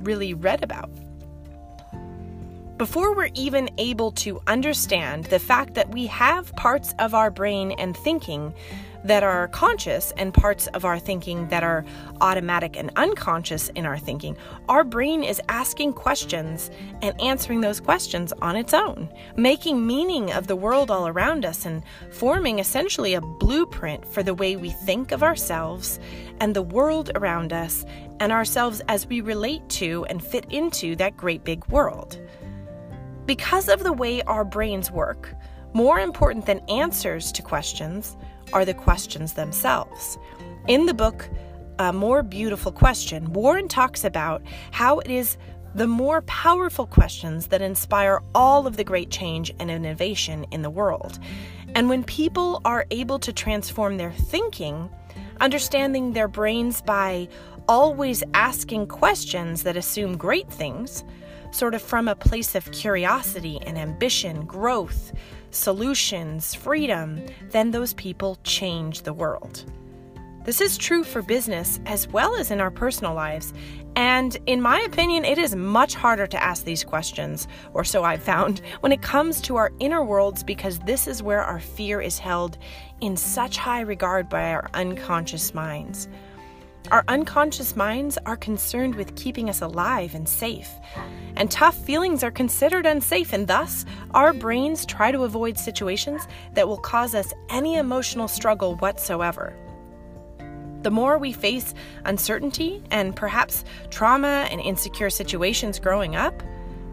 really 0.00 0.34
read 0.34 0.62
about. 0.64 0.90
Before 2.76 3.14
we're 3.14 3.30
even 3.34 3.70
able 3.78 4.10
to 4.12 4.40
understand 4.48 5.26
the 5.26 5.38
fact 5.38 5.74
that 5.74 5.90
we 5.90 6.06
have 6.06 6.52
parts 6.56 6.92
of 6.98 7.14
our 7.14 7.30
brain 7.30 7.70
and 7.72 7.96
thinking 7.96 8.52
that 9.04 9.22
are 9.22 9.46
conscious 9.48 10.12
and 10.16 10.34
parts 10.34 10.66
of 10.68 10.84
our 10.84 10.98
thinking 10.98 11.46
that 11.48 11.62
are 11.62 11.84
automatic 12.20 12.76
and 12.76 12.90
unconscious 12.96 13.68
in 13.76 13.86
our 13.86 13.96
thinking, 13.96 14.36
our 14.68 14.82
brain 14.82 15.22
is 15.22 15.40
asking 15.48 15.92
questions 15.92 16.68
and 17.00 17.20
answering 17.20 17.60
those 17.60 17.78
questions 17.78 18.32
on 18.42 18.56
its 18.56 18.74
own, 18.74 19.08
making 19.36 19.86
meaning 19.86 20.32
of 20.32 20.48
the 20.48 20.56
world 20.56 20.90
all 20.90 21.06
around 21.06 21.44
us 21.44 21.66
and 21.66 21.80
forming 22.10 22.58
essentially 22.58 23.14
a 23.14 23.20
blueprint 23.20 24.04
for 24.04 24.24
the 24.24 24.34
way 24.34 24.56
we 24.56 24.70
think 24.70 25.12
of 25.12 25.22
ourselves 25.22 26.00
and 26.40 26.56
the 26.56 26.62
world 26.62 27.12
around 27.14 27.52
us 27.52 27.84
and 28.18 28.32
ourselves 28.32 28.82
as 28.88 29.06
we 29.06 29.20
relate 29.20 29.68
to 29.68 30.04
and 30.06 30.24
fit 30.24 30.46
into 30.50 30.96
that 30.96 31.16
great 31.16 31.44
big 31.44 31.64
world. 31.68 32.18
Because 33.26 33.70
of 33.70 33.82
the 33.82 33.92
way 33.92 34.20
our 34.22 34.44
brains 34.44 34.90
work, 34.90 35.34
more 35.72 35.98
important 35.98 36.44
than 36.44 36.60
answers 36.68 37.32
to 37.32 37.42
questions, 37.42 38.16
are 38.52 38.64
the 38.64 38.74
questions 38.74 39.32
themselves. 39.32 40.18
In 40.68 40.84
the 40.84 40.94
book, 40.94 41.28
A 41.78 41.92
More 41.92 42.22
Beautiful 42.22 42.70
Question, 42.70 43.32
Warren 43.32 43.66
talks 43.66 44.04
about 44.04 44.42
how 44.72 44.98
it 44.98 45.10
is 45.10 45.38
the 45.74 45.86
more 45.86 46.20
powerful 46.22 46.86
questions 46.86 47.48
that 47.48 47.62
inspire 47.62 48.20
all 48.34 48.66
of 48.66 48.76
the 48.76 48.84
great 48.84 49.10
change 49.10 49.52
and 49.58 49.70
innovation 49.70 50.44
in 50.52 50.62
the 50.62 50.70
world. 50.70 51.18
And 51.74 51.88
when 51.88 52.04
people 52.04 52.60
are 52.64 52.86
able 52.90 53.18
to 53.20 53.32
transform 53.32 53.96
their 53.96 54.12
thinking, 54.12 54.88
understanding 55.40 56.12
their 56.12 56.28
brains 56.28 56.82
by 56.82 57.28
always 57.68 58.22
asking 58.34 58.86
questions 58.86 59.62
that 59.62 59.76
assume 59.76 60.16
great 60.16 60.48
things, 60.48 61.02
sort 61.54 61.74
of 61.74 61.82
from 61.82 62.08
a 62.08 62.16
place 62.16 62.54
of 62.54 62.70
curiosity 62.72 63.60
and 63.64 63.78
ambition, 63.78 64.44
growth, 64.44 65.12
solutions, 65.50 66.54
freedom, 66.54 67.24
then 67.50 67.70
those 67.70 67.94
people 67.94 68.38
change 68.42 69.02
the 69.02 69.12
world. 69.12 69.64
This 70.44 70.60
is 70.60 70.76
true 70.76 71.04
for 71.04 71.22
business 71.22 71.80
as 71.86 72.06
well 72.08 72.36
as 72.36 72.50
in 72.50 72.60
our 72.60 72.70
personal 72.70 73.14
lives. 73.14 73.54
And 73.96 74.36
in 74.46 74.60
my 74.60 74.80
opinion, 74.80 75.24
it 75.24 75.38
is 75.38 75.54
much 75.54 75.94
harder 75.94 76.26
to 76.26 76.42
ask 76.42 76.64
these 76.64 76.84
questions, 76.84 77.48
or 77.72 77.82
so 77.82 78.04
I've 78.04 78.22
found, 78.22 78.60
when 78.80 78.92
it 78.92 79.00
comes 79.00 79.40
to 79.42 79.56
our 79.56 79.72
inner 79.78 80.04
worlds 80.04 80.42
because 80.42 80.80
this 80.80 81.06
is 81.06 81.22
where 81.22 81.42
our 81.42 81.60
fear 81.60 82.00
is 82.00 82.18
held 82.18 82.58
in 83.00 83.16
such 83.16 83.56
high 83.56 83.80
regard 83.80 84.28
by 84.28 84.52
our 84.52 84.68
unconscious 84.74 85.54
minds. 85.54 86.08
Our 86.90 87.04
unconscious 87.08 87.76
minds 87.76 88.18
are 88.26 88.36
concerned 88.36 88.94
with 88.94 89.16
keeping 89.16 89.48
us 89.48 89.62
alive 89.62 90.14
and 90.14 90.28
safe 90.28 90.70
and 91.36 91.50
tough 91.50 91.74
feelings 91.74 92.22
are 92.22 92.30
considered 92.30 92.86
unsafe, 92.86 93.32
and 93.32 93.46
thus 93.46 93.84
our 94.12 94.32
brains 94.32 94.86
try 94.86 95.10
to 95.10 95.24
avoid 95.24 95.58
situations 95.58 96.26
that 96.54 96.68
will 96.68 96.78
cause 96.78 97.14
us 97.14 97.32
any 97.50 97.76
emotional 97.76 98.28
struggle 98.28 98.76
whatsoever. 98.76 99.56
The 100.82 100.90
more 100.90 101.18
we 101.18 101.32
face 101.32 101.74
uncertainty 102.04 102.82
and 102.90 103.16
perhaps 103.16 103.64
trauma 103.90 104.46
and 104.50 104.60
insecure 104.60 105.10
situations 105.10 105.78
growing 105.78 106.14
up, 106.14 106.42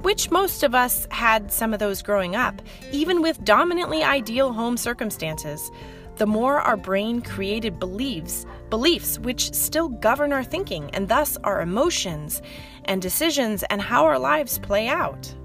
which 0.02 0.32
most 0.32 0.64
of 0.64 0.74
us 0.74 1.06
had 1.12 1.52
some 1.52 1.74
of 1.74 1.80
those 1.80 2.02
growing 2.02 2.36
up, 2.36 2.62
even 2.92 3.22
with 3.22 3.44
dominantly 3.44 4.04
ideal 4.04 4.54
home 4.54 4.78
circumstances, 4.78 5.70
the 6.16 6.26
more 6.26 6.60
our 6.60 6.78
brain 6.78 7.22
created 7.22 7.80
beliefs, 7.80 8.46
beliefs 8.72 9.20
which 9.20 9.54
still 9.54 9.88
govern 9.88 10.34
our 10.34 10.44
thinking 10.44 10.90
and 10.96 11.08
thus 11.08 11.38
our 11.44 11.62
emotions 11.62 12.42
and 12.86 13.00
decisions 13.00 13.62
and 13.70 13.80
how 13.80 14.04
our 14.06 14.18
lives 14.18 14.58
play 14.58 14.88
out. 14.88 15.36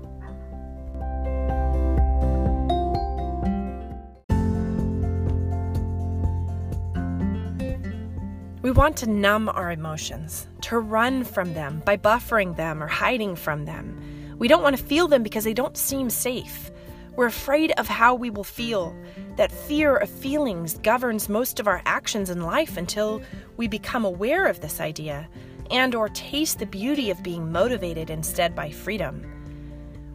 We 8.63 8.73
want 8.73 8.97
to 8.97 9.09
numb 9.09 9.49
our 9.49 9.71
emotions, 9.71 10.49
to 10.63 10.81
run 10.81 11.23
from 11.23 11.55
them 11.55 11.83
by 11.85 11.97
buffering 11.97 12.57
them 12.57 12.83
or 12.83 12.89
hiding 12.89 13.37
from 13.37 13.65
them. 13.65 14.37
We 14.39 14.49
don't 14.49 14.63
want 14.63 14.77
to 14.77 14.83
feel 14.83 15.07
them 15.07 15.23
because 15.23 15.45
they 15.45 15.55
don't 15.55 15.77
seem 15.77 16.11
safe. 16.11 16.73
We're 17.15 17.27
afraid 17.27 17.73
of 17.79 17.87
how 17.87 18.17
we 18.17 18.29
will 18.29 18.45
feel. 18.45 18.95
That 19.37 19.53
fear 19.53 19.97
of 19.97 20.09
feelings 20.09 20.79
governs 20.79 21.29
most 21.29 21.61
of 21.61 21.69
our 21.69 21.83
actions 21.85 22.31
in 22.31 22.43
life 22.43 22.77
until 22.77 23.21
we 23.57 23.69
become 23.69 24.05
aware 24.05 24.47
of 24.47 24.61
this 24.61 24.81
idea 24.81 25.29
and 25.71 25.95
or 25.95 26.09
taste 26.09 26.59
the 26.59 26.67
beauty 26.67 27.11
of 27.11 27.23
being 27.23 27.53
motivated 27.53 28.09
instead 28.09 28.55
by 28.55 28.71
freedom. 28.71 29.23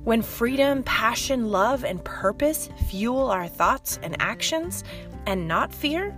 When 0.03 0.23
freedom, 0.23 0.81
passion, 0.83 1.51
love, 1.51 1.83
and 1.83 2.03
purpose 2.03 2.69
fuel 2.87 3.29
our 3.29 3.47
thoughts 3.47 3.99
and 4.01 4.19
actions 4.19 4.83
and 5.27 5.47
not 5.47 5.71
fear, 5.71 6.17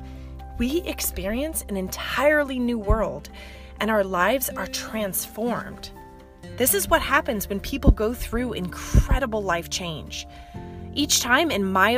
we 0.57 0.81
experience 0.83 1.65
an 1.67 1.75
entirely 1.75 2.60
new 2.60 2.79
world 2.79 3.29
and 3.81 3.91
our 3.91 4.03
lives 4.03 4.50
are 4.50 4.67
transformed. 4.67 5.89
This 6.55 6.74
is 6.74 6.88
what 6.88 7.01
happens 7.01 7.50
when 7.50 7.60
people 7.60 7.91
go 7.91 8.13
through 8.13 8.53
incredible 8.53 9.41
life 9.41 9.69
change. 9.69 10.25
Each 10.93 11.19
time 11.19 11.51
in 11.51 11.65
my 11.65 11.98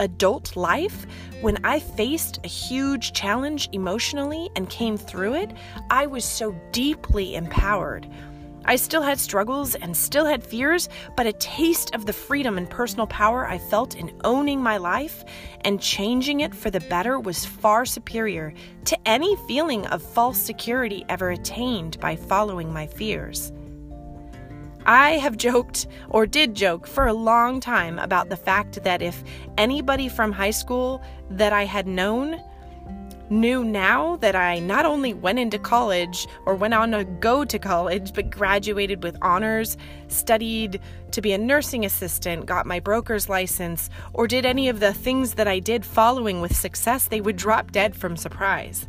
adult 0.00 0.56
life, 0.56 1.06
when 1.42 1.64
I 1.64 1.78
faced 1.78 2.40
a 2.42 2.48
huge 2.48 3.12
challenge 3.12 3.68
emotionally 3.72 4.50
and 4.56 4.68
came 4.68 4.96
through 4.96 5.34
it, 5.34 5.52
I 5.90 6.06
was 6.06 6.24
so 6.24 6.54
deeply 6.72 7.36
empowered. 7.36 8.08
I 8.64 8.76
still 8.76 9.02
had 9.02 9.18
struggles 9.18 9.74
and 9.74 9.96
still 9.96 10.26
had 10.26 10.44
fears, 10.44 10.88
but 11.16 11.26
a 11.26 11.32
taste 11.34 11.94
of 11.94 12.04
the 12.04 12.12
freedom 12.12 12.58
and 12.58 12.68
personal 12.68 13.06
power 13.06 13.48
I 13.48 13.58
felt 13.58 13.96
in 13.96 14.12
owning 14.24 14.62
my 14.62 14.76
life 14.76 15.24
and 15.62 15.80
changing 15.80 16.40
it 16.40 16.54
for 16.54 16.70
the 16.70 16.80
better 16.80 17.18
was 17.18 17.44
far 17.44 17.84
superior 17.84 18.52
to 18.84 19.08
any 19.08 19.36
feeling 19.48 19.86
of 19.86 20.02
false 20.02 20.38
security 20.38 21.04
ever 21.08 21.30
attained 21.30 21.98
by 22.00 22.16
following 22.16 22.72
my 22.72 22.86
fears. 22.86 23.52
I 24.86 25.12
have 25.12 25.36
joked, 25.36 25.86
or 26.08 26.26
did 26.26 26.54
joke, 26.54 26.86
for 26.86 27.06
a 27.06 27.12
long 27.12 27.60
time 27.60 27.98
about 27.98 28.28
the 28.28 28.36
fact 28.36 28.82
that 28.84 29.02
if 29.02 29.22
anybody 29.58 30.08
from 30.08 30.32
high 30.32 30.50
school 30.50 31.02
that 31.30 31.52
I 31.52 31.64
had 31.64 31.86
known 31.86 32.40
knew 33.30 33.62
now 33.64 34.16
that 34.16 34.34
I 34.34 34.58
not 34.58 34.84
only 34.84 35.14
went 35.14 35.38
into 35.38 35.58
college 35.58 36.26
or 36.46 36.56
went 36.56 36.74
on 36.74 36.90
to 36.90 37.04
go 37.04 37.44
to 37.44 37.58
college, 37.58 38.12
but 38.12 38.30
graduated 38.30 39.02
with 39.04 39.16
honors, 39.22 39.76
studied 40.08 40.80
to 41.12 41.22
be 41.22 41.32
a 41.32 41.38
nursing 41.38 41.84
assistant, 41.84 42.46
got 42.46 42.66
my 42.66 42.80
broker's 42.80 43.28
license, 43.28 43.88
or 44.12 44.26
did 44.26 44.44
any 44.44 44.68
of 44.68 44.80
the 44.80 44.92
things 44.92 45.34
that 45.34 45.46
I 45.46 45.60
did 45.60 45.84
following 45.84 46.40
with 46.40 46.56
success, 46.56 47.06
they 47.06 47.20
would 47.20 47.36
drop 47.36 47.70
dead 47.70 47.94
from 47.94 48.16
surprise. 48.16 48.88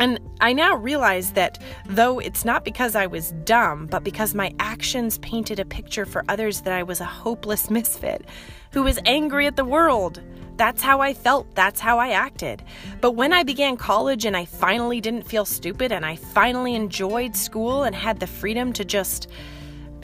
And 0.00 0.20
I 0.40 0.52
now 0.52 0.76
realize 0.76 1.32
that 1.32 1.58
though 1.86 2.18
it's 2.18 2.44
not 2.44 2.64
because 2.64 2.94
I 2.94 3.06
was 3.06 3.32
dumb, 3.44 3.86
but 3.86 4.04
because 4.04 4.34
my 4.34 4.54
actions 4.60 5.18
painted 5.18 5.58
a 5.58 5.64
picture 5.64 6.06
for 6.06 6.24
others 6.28 6.60
that 6.62 6.72
I 6.72 6.82
was 6.82 7.00
a 7.00 7.04
hopeless 7.04 7.70
misfit 7.78 8.24
who 8.72 8.82
was 8.82 8.98
angry 9.06 9.46
at 9.46 9.56
the 9.56 9.64
world. 9.64 10.20
That's 10.56 10.82
how 10.82 11.00
I 11.00 11.14
felt. 11.14 11.54
That's 11.54 11.80
how 11.80 11.98
I 11.98 12.10
acted. 12.10 12.64
But 13.00 13.12
when 13.12 13.32
I 13.32 13.44
began 13.44 13.76
college 13.76 14.24
and 14.24 14.36
I 14.36 14.44
finally 14.44 15.00
didn't 15.00 15.22
feel 15.22 15.44
stupid 15.44 15.92
and 15.92 16.04
I 16.04 16.16
finally 16.16 16.74
enjoyed 16.74 17.36
school 17.36 17.84
and 17.84 17.94
had 17.94 18.18
the 18.18 18.26
freedom 18.26 18.72
to 18.74 18.84
just 18.84 19.28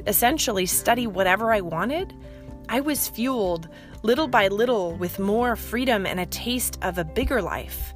essentially 0.07 0.67
study 0.67 1.07
whatever 1.07 1.53
I 1.53 1.61
wanted, 1.61 2.15
I 2.69 2.81
was 2.81 3.09
fueled 3.09 3.69
little 4.03 4.29
by 4.29 4.49
little 4.49 4.95
with 4.97 5.19
more 5.19 5.57
freedom 5.57 6.07
and 6.07 6.21
a 6.21 6.27
taste 6.27 6.79
of 6.83 6.99
a 6.99 7.05
bigger 7.05 7.43
life. 7.43 7.95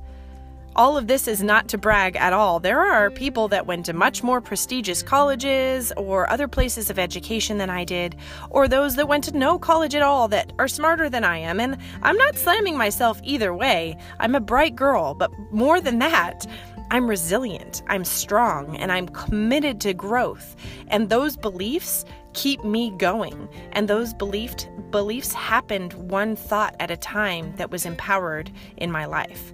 All 0.79 0.97
of 0.97 1.09
this 1.09 1.27
is 1.27 1.43
not 1.43 1.67
to 1.71 1.77
brag 1.77 2.15
at 2.15 2.33
all. 2.33 2.61
There 2.61 2.81
are 2.81 3.11
people 3.11 3.49
that 3.49 3.67
went 3.67 3.87
to 3.87 3.93
much 3.93 4.23
more 4.23 4.41
prestigious 4.41 5.03
colleges 5.03 5.93
or 5.97 6.31
other 6.31 6.47
places 6.47 6.89
of 6.89 7.01
education 7.01 7.59
than 7.59 7.69
I 7.69 7.83
did, 7.83 8.15
or 8.49 8.69
those 8.69 8.95
that 8.95 9.09
went 9.09 9.25
to 9.25 9.37
no 9.37 9.59
college 9.59 9.97
at 9.97 10.03
all 10.03 10.29
that 10.29 10.53
are 10.57 10.69
smarter 10.69 11.11
than 11.11 11.25
I 11.25 11.39
am. 11.39 11.59
And 11.59 11.79
I'm 12.05 12.17
not 12.17 12.37
slamming 12.37 12.79
myself 12.79 13.21
either 13.25 13.53
way. 13.53 13.97
I'm 14.21 14.37
a 14.37 14.41
bright 14.41 14.77
girl, 14.77 15.15
but 15.15 15.33
more 15.51 15.81
than 15.81 15.99
that, 15.99 16.47
I'm 16.93 17.11
resilient, 17.11 17.83
I'm 17.89 18.05
strong, 18.05 18.77
and 18.77 18.93
I'm 18.93 19.09
committed 19.09 19.81
to 19.81 19.93
growth. 19.95 20.55
And 20.87 21.09
those 21.09 21.37
beliefs 21.37 22.05
keep 22.35 22.63
me 22.63 22.93
going. 22.99 23.49
And 23.73 23.89
those 23.89 24.15
beliefs 24.15 24.69
beliefs 24.91 25.33
happened 25.33 25.93
one 25.95 26.37
thought 26.37 26.77
at 26.79 26.93
a 26.93 26.97
time 26.97 27.53
that 27.57 27.73
was 27.73 27.85
empowered 27.85 28.53
in 28.77 28.93
my 28.93 29.07
life. 29.07 29.53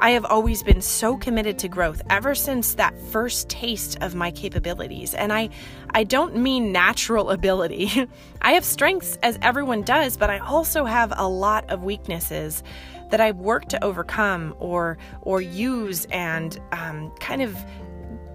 I 0.00 0.10
have 0.10 0.24
always 0.24 0.62
been 0.62 0.80
so 0.80 1.16
committed 1.16 1.58
to 1.60 1.68
growth 1.68 2.02
ever 2.08 2.34
since 2.34 2.74
that 2.74 2.96
first 3.10 3.48
taste 3.48 3.98
of 4.00 4.14
my 4.14 4.30
capabilities. 4.30 5.14
And 5.14 5.32
I 5.32 5.50
I 5.90 6.04
don't 6.04 6.36
mean 6.36 6.72
natural 6.72 7.30
ability. 7.38 8.06
I 8.40 8.52
have 8.52 8.64
strengths 8.64 9.18
as 9.22 9.38
everyone 9.42 9.82
does, 9.82 10.16
but 10.16 10.30
I 10.30 10.38
also 10.38 10.84
have 10.84 11.12
a 11.16 11.28
lot 11.28 11.68
of 11.70 11.82
weaknesses 11.82 12.62
that 13.10 13.20
I've 13.20 13.38
worked 13.38 13.70
to 13.70 13.82
overcome 13.82 14.54
or 14.58 14.98
or 15.22 15.40
use 15.40 16.04
and 16.06 16.58
um, 16.72 17.10
kind 17.18 17.42
of 17.42 17.56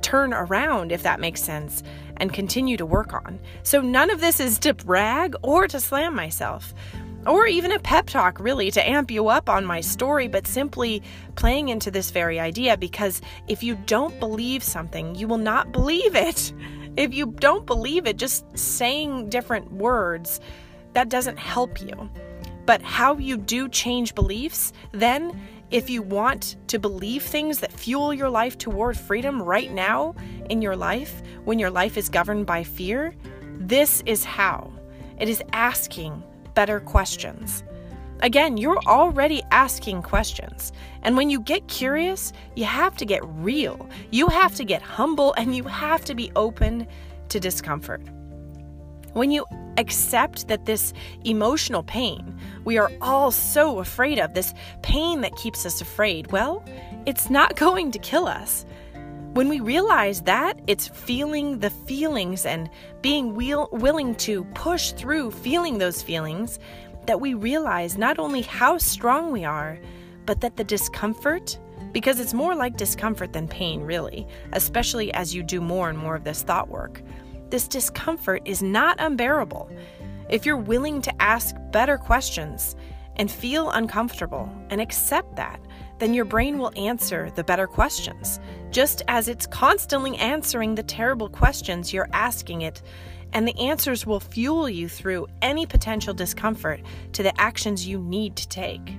turn 0.02 0.34
around, 0.34 0.92
if 0.92 1.04
that 1.04 1.20
makes 1.20 1.42
sense, 1.42 1.82
and 2.18 2.34
continue 2.34 2.76
to 2.78 2.86
work 2.86 3.14
on. 3.14 3.40
So 3.64 3.82
none 3.82 4.10
of 4.10 4.20
this 4.20 4.40
is 4.40 4.60
to 4.60 4.74
brag 4.74 5.36
or 5.42 5.68
to 5.68 5.80
slam 5.80 6.14
myself 6.14 6.74
or 7.26 7.48
even 7.48 7.72
a 7.72 7.80
pep 7.80 8.08
talk, 8.08 8.40
really, 8.40 8.72
to 8.72 8.90
amp 8.90 9.12
you 9.12 9.28
up 9.28 9.50
on 9.50 9.66
my 9.66 9.82
story, 9.82 10.28
but 10.28 10.48
simply 10.48 11.02
playing 11.36 11.70
into 11.70 11.90
this 11.90 12.12
very 12.12 12.40
idea 12.40 12.78
because 12.78 13.22
if 13.48 13.64
you 13.64 13.76
don't 13.86 14.20
believe 14.20 14.64
something, 14.64 15.16
you 15.16 15.28
will 15.28 15.38
not 15.38 15.72
believe 15.72 16.16
it. 16.16 16.54
If 16.96 17.12
you 17.12 17.34
don't 17.40 17.66
believe 17.66 18.06
it, 18.06 18.18
just 18.18 18.46
saying 18.56 19.30
different 19.30 19.72
words, 19.72 20.40
that 20.94 21.10
doesn't 21.10 21.40
help 21.40 21.82
you. 21.82 22.08
But 22.68 22.84
how 22.84 23.18
you 23.18 23.36
do 23.36 23.68
change 23.68 24.14
beliefs, 24.14 24.74
then 24.92 25.42
if 25.72 25.90
you 25.90 26.04
want 26.04 26.56
to 26.68 26.78
believe 26.78 27.24
things 27.24 27.58
that 27.60 27.74
fuel 27.74 28.14
your 28.14 28.30
life 28.30 28.60
toward 28.60 28.96
freedom 28.96 29.42
right 29.42 29.72
now 29.72 30.14
in 30.52 30.62
your 30.62 30.76
life, 30.76 31.24
when 31.46 31.58
your 31.58 31.72
life 31.72 31.98
is 31.98 32.10
governed 32.10 32.46
by 32.46 32.64
fear, 32.64 33.16
this 33.58 34.04
is 34.06 34.24
how. 34.24 34.72
It 35.20 35.30
is 35.30 35.42
asking 35.52 36.24
better 36.54 36.80
questions. 36.80 37.64
Again, 38.22 38.58
you're 38.58 38.80
already 38.88 39.44
asking 39.52 40.02
questions. 40.02 40.72
And 41.02 41.18
when 41.18 41.30
you 41.30 41.42
get 41.42 41.68
curious, 41.68 42.32
you 42.56 42.64
have 42.64 42.96
to 42.98 43.06
get 43.06 43.22
real. 43.26 43.90
You 44.12 44.28
have 44.28 44.56
to 44.56 44.64
get 44.64 44.82
humble 44.82 45.34
and 45.34 45.56
you 45.56 45.64
have 45.64 46.06
to 46.06 46.16
be 46.16 46.32
open 46.36 46.88
to 47.30 47.40
discomfort. 47.40 48.02
When 49.12 49.30
you 49.30 49.46
accept 49.78 50.48
that 50.48 50.66
this 50.66 50.94
emotional 51.26 51.84
pain 51.84 52.40
we 52.64 52.78
are 52.78 52.92
all 53.02 53.32
so 53.32 53.80
afraid 53.80 54.20
of, 54.20 54.34
this 54.34 54.54
pain 54.82 55.22
that 55.22 55.36
keeps 55.36 55.66
us 55.66 55.82
afraid, 55.82 56.32
well, 56.32 56.64
it's 57.06 57.30
not 57.30 57.56
going 57.58 57.92
to 57.92 58.00
kill 58.00 58.28
us. 58.28 58.66
When 59.34 59.50
we 59.50 59.62
realize 59.62 60.22
that, 60.22 60.60
it's 60.68 60.88
feeling 60.88 61.58
the 61.58 61.72
feelings 61.72 62.46
and 62.46 62.70
being 63.02 63.34
wheel- 63.34 63.68
willing 63.72 64.14
to 64.18 64.44
push 64.54 64.92
through 64.92 65.32
feeling 65.32 65.80
those 65.80 66.04
feelings 66.04 66.60
that 67.08 67.20
we 67.20 67.34
realize 67.34 67.98
not 67.98 68.20
only 68.20 68.44
how 68.44 68.78
strong 68.78 69.32
we 69.32 69.44
are, 69.44 69.80
but 70.28 70.40
that 70.42 70.56
the 70.56 70.64
discomfort, 70.64 71.58
because 71.94 72.20
it's 72.20 72.36
more 72.36 72.54
like 72.54 72.78
discomfort 72.78 73.34
than 73.34 73.48
pain, 73.48 73.82
really, 73.82 74.28
especially 74.52 75.12
as 75.16 75.34
you 75.34 75.42
do 75.42 75.60
more 75.60 75.90
and 75.90 75.98
more 75.98 76.16
of 76.16 76.24
this 76.24 76.44
thought 76.44 76.70
work, 76.70 77.02
this 77.50 77.68
discomfort 77.68 78.44
is 78.46 78.62
not 78.62 78.98
unbearable. 79.00 79.68
If 80.30 80.46
you're 80.46 80.58
willing 80.58 81.02
to 81.02 81.22
ask 81.22 81.56
better 81.72 81.98
questions 81.98 82.76
and 83.16 83.32
feel 83.32 83.72
uncomfortable 83.72 84.48
and 84.70 84.80
accept 84.80 85.36
that, 85.38 85.60
then 86.04 86.14
your 86.14 86.26
brain 86.26 86.58
will 86.58 86.74
answer 86.76 87.32
the 87.36 87.46
better 87.46 87.66
questions, 87.66 88.38
just 88.72 89.02
as 89.08 89.30
it's 89.30 89.48
constantly 89.48 90.18
answering 90.18 90.76
the 90.76 90.84
terrible 90.84 91.30
questions 91.30 91.94
you're 91.94 92.10
asking 92.12 92.64
it, 92.64 92.82
and 93.32 93.48
the 93.48 93.58
answers 93.58 94.06
will 94.06 94.20
fuel 94.20 94.68
you 94.68 94.90
through 94.90 95.26
any 95.42 95.66
potential 95.66 96.14
discomfort 96.14 96.82
to 97.14 97.24
the 97.24 97.40
actions 97.40 97.88
you 97.88 98.00
need 98.00 98.36
to 98.36 98.50
take. 98.50 98.98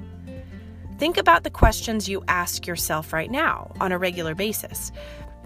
Think 0.97 1.19
about 1.19 1.45
the 1.45 1.51
questions 1.51 2.09
you 2.09 2.25
ask 2.27 2.67
yourself 2.67 3.13
right 3.13 3.31
now 3.31 3.71
on 3.81 3.93
a 3.93 3.99
regular 3.99 4.35
basis. 4.35 4.91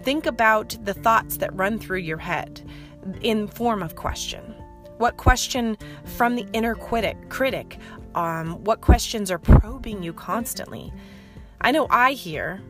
Think 0.03 0.27
about 0.27 0.77
the 0.85 0.93
thoughts 0.93 1.35
that 1.37 1.53
run 1.53 1.77
through 1.77 1.97
your 1.97 2.19
head 2.19 2.61
in 3.21 3.49
form 3.49 3.83
of 3.83 3.97
question. 3.97 4.55
What 4.97 5.17
question 5.17 5.77
from 6.05 6.37
the 6.37 6.47
inner 6.53 6.75
critic, 6.75 7.17
critic 7.27 7.77
um, 8.15 8.63
what 8.63 8.79
questions 8.79 9.29
are 9.29 9.39
probing 9.39 10.01
you 10.01 10.13
constantly? 10.13 10.93
I 11.61 11.71
know 11.71 11.87
I 11.89 12.13
hear, 12.13 12.61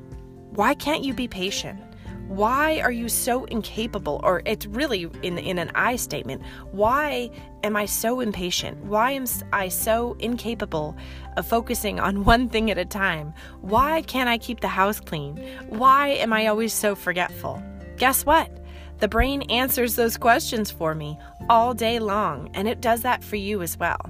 why 0.52 0.74
can't 0.74 1.04
you 1.04 1.14
be 1.14 1.28
patient? 1.28 1.80
Why 2.28 2.80
are 2.82 2.92
you 2.92 3.10
so 3.10 3.46
incapable? 3.46 4.20
Or 4.24 4.44
it's 4.46 4.68
really 4.68 5.10
in, 5.24 5.40
in 5.40 5.58
an 5.58 5.72
I 5.74 5.96
statement. 5.96 6.44
Why 6.72 7.32
am 7.64 7.76
I 7.76 7.86
so 7.86 8.20
impatient? 8.20 8.78
Why 8.84 9.12
am 9.12 9.26
I 9.52 9.68
so 9.68 10.16
incapable 10.20 10.96
of 11.38 11.48
focusing 11.48 12.00
on 12.00 12.24
one 12.26 12.48
thing 12.48 12.70
at 12.70 12.78
a 12.78 12.86
time? 12.86 13.34
Why 13.62 14.04
can't 14.04 14.30
I 14.30 14.38
keep 14.38 14.60
the 14.60 14.68
house 14.68 15.00
clean? 15.00 15.38
Why 15.70 16.10
am 16.10 16.32
I 16.32 16.48
always 16.48 16.72
so 16.72 16.94
forgetful? 16.94 17.64
Guess 17.98 18.26
what? 18.28 18.52
The 19.00 19.08
brain 19.08 19.44
answers 19.44 19.96
those 19.96 20.18
questions 20.18 20.70
for 20.70 20.94
me 20.94 21.18
all 21.50 21.74
day 21.74 22.00
long, 22.00 22.52
and 22.54 22.68
it 22.68 22.82
does 22.82 23.02
that 23.02 23.24
for 23.24 23.38
you 23.38 23.62
as 23.62 23.78
well. 23.78 24.02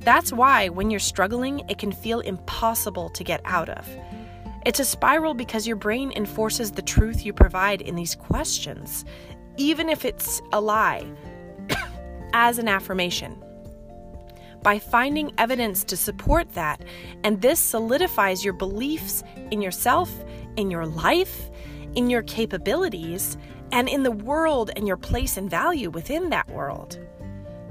That's 0.00 0.32
why 0.32 0.68
when 0.70 0.90
you're 0.90 1.00
struggling, 1.00 1.60
it 1.68 1.78
can 1.78 1.92
feel 1.92 2.20
impossible 2.20 3.10
to 3.10 3.22
get 3.22 3.42
out 3.44 3.68
of. 3.68 3.88
It's 4.64 4.80
a 4.80 4.84
spiral 4.84 5.34
because 5.34 5.66
your 5.66 5.76
brain 5.76 6.12
enforces 6.16 6.70
the 6.70 6.82
truth 6.82 7.24
you 7.24 7.32
provide 7.32 7.82
in 7.82 7.96
these 7.96 8.14
questions, 8.14 9.04
even 9.56 9.88
if 9.88 10.04
it's 10.04 10.40
a 10.52 10.60
lie, 10.60 11.06
as 12.32 12.58
an 12.58 12.68
affirmation. 12.68 13.42
By 14.62 14.78
finding 14.78 15.32
evidence 15.38 15.84
to 15.84 15.96
support 15.96 16.52
that, 16.52 16.82
and 17.24 17.40
this 17.40 17.58
solidifies 17.58 18.44
your 18.44 18.52
beliefs 18.52 19.22
in 19.50 19.62
yourself, 19.62 20.10
in 20.56 20.70
your 20.70 20.86
life, 20.86 21.50
in 21.94 22.10
your 22.10 22.22
capabilities, 22.22 23.38
and 23.72 23.88
in 23.88 24.02
the 24.02 24.10
world 24.10 24.70
and 24.76 24.86
your 24.86 24.96
place 24.96 25.36
and 25.36 25.48
value 25.48 25.90
within 25.90 26.30
that 26.30 26.48
world. 26.50 26.98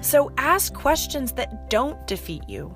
So 0.01 0.31
ask 0.37 0.73
questions 0.73 1.33
that 1.33 1.69
don't 1.69 2.07
defeat 2.07 2.47
you. 2.47 2.73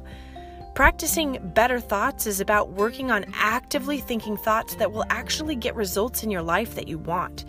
Practicing 0.76 1.52
better 1.54 1.80
thoughts 1.80 2.26
is 2.26 2.42
about 2.42 2.72
working 2.72 3.12
on 3.12 3.26
actively 3.34 4.00
thinking 4.00 4.36
thoughts 4.36 4.76
that 4.76 4.92
will 4.92 5.06
actually 5.10 5.56
get 5.56 5.76
results 5.76 6.24
in 6.24 6.32
your 6.32 6.42
life 6.42 6.76
that 6.76 6.88
you 6.88 6.98
want. 6.98 7.46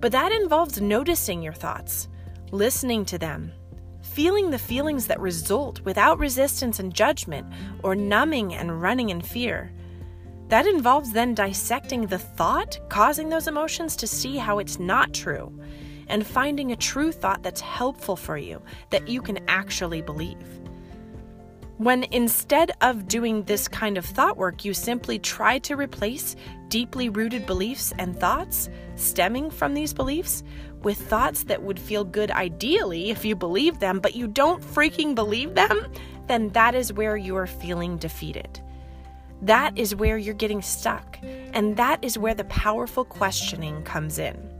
But 0.00 0.12
that 0.12 0.32
involves 0.32 0.80
noticing 0.80 1.42
your 1.42 1.52
thoughts, 1.52 2.08
listening 2.50 3.04
to 3.06 3.18
them, 3.18 3.52
feeling 4.00 4.50
the 4.50 4.58
feelings 4.58 5.06
that 5.06 5.20
result 5.20 5.80
without 5.82 6.18
resistance 6.18 6.80
and 6.80 6.94
judgment 6.94 7.46
or 7.82 7.94
numbing 7.94 8.54
and 8.54 8.82
running 8.82 9.10
in 9.10 9.20
fear. 9.20 9.70
That 10.48 10.66
involves 10.66 11.12
then 11.12 11.34
dissecting 11.34 12.06
the 12.06 12.18
thought 12.18 12.80
causing 12.88 13.28
those 13.28 13.46
emotions 13.46 13.94
to 13.96 14.06
see 14.06 14.36
how 14.36 14.58
it's 14.58 14.78
not 14.78 15.14
true 15.14 15.52
and 16.08 16.26
finding 16.26 16.72
a 16.72 16.76
true 16.76 17.12
thought 17.12 17.42
that's 17.42 17.60
helpful 17.60 18.16
for 18.16 18.36
you 18.36 18.62
that 18.90 19.08
you 19.08 19.20
can 19.22 19.38
actually 19.48 20.02
believe. 20.02 20.60
When 21.78 22.04
instead 22.04 22.70
of 22.80 23.08
doing 23.08 23.42
this 23.44 23.66
kind 23.66 23.98
of 23.98 24.04
thought 24.04 24.36
work, 24.36 24.64
you 24.64 24.72
simply 24.72 25.18
try 25.18 25.58
to 25.60 25.74
replace 25.74 26.36
deeply 26.68 27.08
rooted 27.08 27.44
beliefs 27.44 27.92
and 27.98 28.18
thoughts 28.18 28.68
stemming 28.94 29.50
from 29.50 29.74
these 29.74 29.92
beliefs 29.92 30.44
with 30.82 30.98
thoughts 30.98 31.44
that 31.44 31.62
would 31.62 31.80
feel 31.80 32.04
good 32.04 32.30
ideally 32.30 33.10
if 33.10 33.24
you 33.24 33.34
believe 33.34 33.78
them, 33.78 34.00
but 34.00 34.14
you 34.14 34.28
don't 34.28 34.62
freaking 34.62 35.14
believe 35.14 35.54
them, 35.54 35.86
then 36.28 36.50
that 36.50 36.74
is 36.74 36.92
where 36.92 37.16
you 37.16 37.36
are 37.36 37.46
feeling 37.46 37.96
defeated. 37.96 38.60
That 39.42 39.76
is 39.76 39.94
where 39.94 40.16
you're 40.16 40.34
getting 40.34 40.62
stuck, 40.62 41.18
and 41.52 41.76
that 41.76 42.04
is 42.04 42.16
where 42.16 42.34
the 42.34 42.44
powerful 42.44 43.04
questioning 43.04 43.82
comes 43.82 44.18
in. 44.18 44.51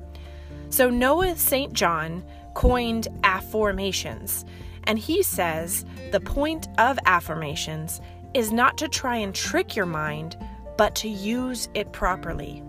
So 0.72 0.88
Noah 0.88 1.36
St. 1.36 1.74
John 1.74 2.24
coined 2.54 3.06
afformations, 3.24 4.46
and 4.84 4.98
he 4.98 5.22
says 5.22 5.84
the 6.12 6.20
point 6.20 6.66
of 6.78 6.96
afformations 7.04 8.00
is 8.32 8.52
not 8.52 8.78
to 8.78 8.88
try 8.88 9.16
and 9.16 9.34
trick 9.34 9.76
your 9.76 9.84
mind, 9.84 10.34
but 10.78 10.94
to 10.94 11.10
use 11.10 11.68
it 11.74 11.92
properly. 11.92 12.62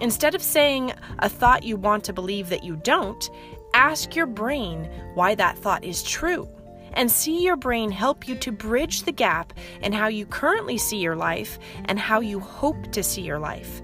Instead 0.00 0.34
of 0.34 0.42
saying 0.42 0.94
a 1.20 1.28
thought 1.28 1.62
you 1.62 1.76
want 1.76 2.02
to 2.02 2.12
believe 2.12 2.48
that 2.48 2.64
you 2.64 2.74
don't, 2.74 3.30
ask 3.72 4.16
your 4.16 4.26
brain 4.26 4.90
why 5.14 5.36
that 5.36 5.56
thought 5.56 5.84
is 5.84 6.02
true 6.02 6.48
and 6.94 7.08
see 7.08 7.44
your 7.44 7.56
brain 7.56 7.92
help 7.92 8.26
you 8.26 8.34
to 8.34 8.50
bridge 8.50 9.04
the 9.04 9.12
gap 9.12 9.52
in 9.80 9.92
how 9.92 10.08
you 10.08 10.26
currently 10.26 10.76
see 10.76 10.98
your 10.98 11.14
life 11.14 11.60
and 11.84 12.00
how 12.00 12.18
you 12.18 12.40
hope 12.40 12.90
to 12.90 13.02
see 13.04 13.22
your 13.22 13.38
life. 13.38 13.80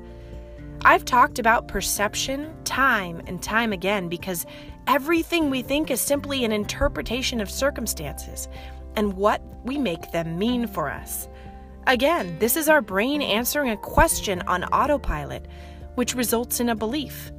I've 0.82 1.04
talked 1.04 1.38
about 1.38 1.68
perception 1.68 2.54
time 2.64 3.20
and 3.26 3.42
time 3.42 3.74
again 3.74 4.08
because 4.08 4.46
everything 4.86 5.50
we 5.50 5.60
think 5.60 5.90
is 5.90 6.00
simply 6.00 6.42
an 6.44 6.52
interpretation 6.52 7.42
of 7.42 7.50
circumstances 7.50 8.48
and 8.96 9.12
what 9.12 9.42
we 9.62 9.76
make 9.76 10.10
them 10.10 10.38
mean 10.38 10.66
for 10.66 10.90
us. 10.90 11.28
Again, 11.86 12.38
this 12.38 12.56
is 12.56 12.68
our 12.68 12.80
brain 12.80 13.20
answering 13.20 13.70
a 13.70 13.76
question 13.76 14.40
on 14.46 14.64
autopilot, 14.64 15.46
which 15.96 16.14
results 16.14 16.60
in 16.60 16.70
a 16.70 16.74
belief. 16.74 17.30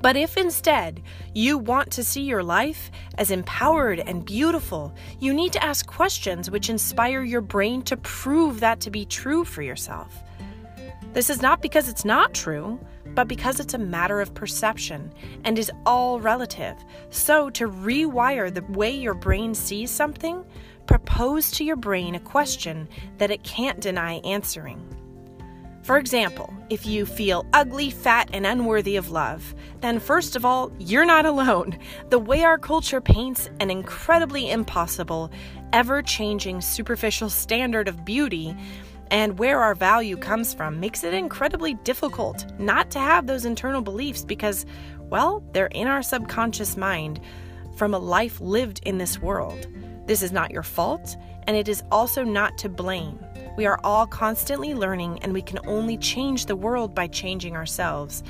But 0.00 0.16
if 0.16 0.38
instead 0.38 1.02
you 1.34 1.58
want 1.58 1.90
to 1.92 2.02
see 2.02 2.22
your 2.22 2.42
life 2.42 2.90
as 3.18 3.30
empowered 3.30 4.00
and 4.00 4.24
beautiful, 4.24 4.94
you 5.20 5.34
need 5.34 5.52
to 5.52 5.62
ask 5.62 5.86
questions 5.86 6.50
which 6.50 6.70
inspire 6.70 7.22
your 7.22 7.42
brain 7.42 7.82
to 7.82 7.96
prove 7.98 8.60
that 8.60 8.80
to 8.80 8.90
be 8.90 9.04
true 9.04 9.44
for 9.44 9.60
yourself. 9.60 10.22
This 11.12 11.28
is 11.28 11.42
not 11.42 11.60
because 11.60 11.88
it's 11.88 12.04
not 12.04 12.32
true, 12.32 12.80
but 13.14 13.28
because 13.28 13.60
it's 13.60 13.74
a 13.74 13.78
matter 13.78 14.20
of 14.20 14.32
perception 14.32 15.12
and 15.44 15.58
is 15.58 15.70
all 15.84 16.20
relative. 16.20 16.76
So, 17.10 17.50
to 17.50 17.68
rewire 17.68 18.52
the 18.52 18.64
way 18.72 18.90
your 18.90 19.14
brain 19.14 19.54
sees 19.54 19.90
something, 19.90 20.44
propose 20.86 21.50
to 21.52 21.64
your 21.64 21.76
brain 21.76 22.14
a 22.14 22.20
question 22.20 22.88
that 23.18 23.30
it 23.30 23.44
can't 23.44 23.80
deny 23.80 24.14
answering. 24.24 24.80
For 25.82 25.98
example, 25.98 26.54
if 26.70 26.86
you 26.86 27.04
feel 27.04 27.44
ugly, 27.52 27.90
fat, 27.90 28.30
and 28.32 28.46
unworthy 28.46 28.94
of 28.96 29.10
love, 29.10 29.54
then 29.80 29.98
first 29.98 30.36
of 30.36 30.44
all, 30.44 30.72
you're 30.78 31.04
not 31.04 31.26
alone. 31.26 31.76
The 32.08 32.20
way 32.20 32.44
our 32.44 32.56
culture 32.56 33.00
paints 33.00 33.50
an 33.58 33.68
incredibly 33.68 34.50
impossible, 34.50 35.32
ever 35.72 36.00
changing 36.00 36.60
superficial 36.60 37.28
standard 37.28 37.88
of 37.88 38.04
beauty 38.04 38.56
and 39.12 39.38
where 39.38 39.60
our 39.60 39.74
value 39.74 40.16
comes 40.16 40.54
from 40.54 40.80
makes 40.80 41.04
it 41.04 41.12
incredibly 41.12 41.74
difficult 41.74 42.46
not 42.58 42.90
to 42.90 42.98
have 42.98 43.26
those 43.26 43.44
internal 43.44 43.82
beliefs 43.82 44.24
because, 44.24 44.64
well, 44.98 45.44
they're 45.52 45.66
in 45.66 45.86
our 45.86 46.02
subconscious 46.02 46.78
mind 46.78 47.20
from 47.76 47.92
a 47.92 47.98
life 47.98 48.40
lived 48.40 48.80
in 48.84 48.96
this 48.96 49.20
world. 49.20 49.68
This 50.06 50.22
is 50.22 50.32
not 50.32 50.50
your 50.50 50.62
fault, 50.62 51.14
and 51.46 51.56
it 51.56 51.68
is 51.68 51.82
also 51.92 52.24
not 52.24 52.56
to 52.58 52.70
blame. 52.70 53.18
We 53.58 53.66
are 53.66 53.78
all 53.84 54.06
constantly 54.06 54.72
learning, 54.72 55.18
and 55.22 55.34
we 55.34 55.42
can 55.42 55.58
only 55.66 55.98
change 55.98 56.46
the 56.46 56.56
world 56.56 56.94
by 56.94 57.06
changing 57.06 57.54
ourselves 57.54 58.22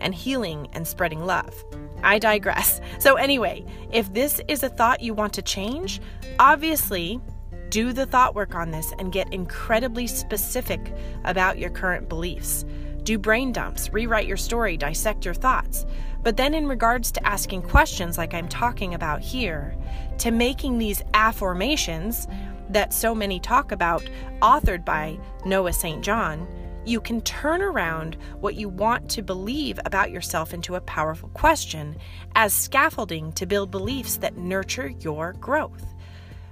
and 0.00 0.14
healing 0.14 0.68
and 0.74 0.86
spreading 0.86 1.24
love. 1.24 1.64
I 2.02 2.18
digress. 2.18 2.82
So, 2.98 3.14
anyway, 3.14 3.64
if 3.90 4.12
this 4.12 4.40
is 4.48 4.62
a 4.62 4.68
thought 4.68 5.00
you 5.00 5.14
want 5.14 5.32
to 5.34 5.42
change, 5.42 6.00
obviously 6.38 7.20
do 7.68 7.92
the 7.92 8.06
thought 8.06 8.34
work 8.34 8.54
on 8.54 8.70
this 8.70 8.92
and 8.98 9.12
get 9.12 9.32
incredibly 9.32 10.06
specific 10.06 10.94
about 11.24 11.58
your 11.58 11.70
current 11.70 12.08
beliefs. 12.08 12.64
Do 13.02 13.18
brain 13.18 13.52
dumps, 13.52 13.92
rewrite 13.92 14.26
your 14.26 14.36
story, 14.36 14.76
dissect 14.76 15.24
your 15.24 15.34
thoughts. 15.34 15.86
But 16.22 16.36
then, 16.36 16.54
in 16.54 16.66
regards 16.66 17.12
to 17.12 17.26
asking 17.26 17.62
questions 17.62 18.18
like 18.18 18.34
I'm 18.34 18.48
talking 18.48 18.94
about 18.94 19.20
here, 19.20 19.76
to 20.18 20.30
making 20.32 20.78
these 20.78 21.02
afformations, 21.14 22.26
that 22.70 22.92
so 22.92 23.14
many 23.14 23.38
talk 23.38 23.70
about, 23.70 24.02
authored 24.42 24.84
by 24.84 25.18
Noah 25.44 25.72
St. 25.72 26.02
John, 26.02 26.48
you 26.84 27.00
can 27.00 27.20
turn 27.22 27.62
around 27.62 28.16
what 28.40 28.54
you 28.54 28.68
want 28.68 29.08
to 29.10 29.22
believe 29.22 29.78
about 29.84 30.10
yourself 30.10 30.54
into 30.54 30.76
a 30.76 30.80
powerful 30.80 31.28
question 31.30 31.96
as 32.34 32.52
scaffolding 32.52 33.32
to 33.32 33.46
build 33.46 33.70
beliefs 33.70 34.16
that 34.18 34.36
nurture 34.36 34.88
your 35.00 35.32
growth. 35.34 35.94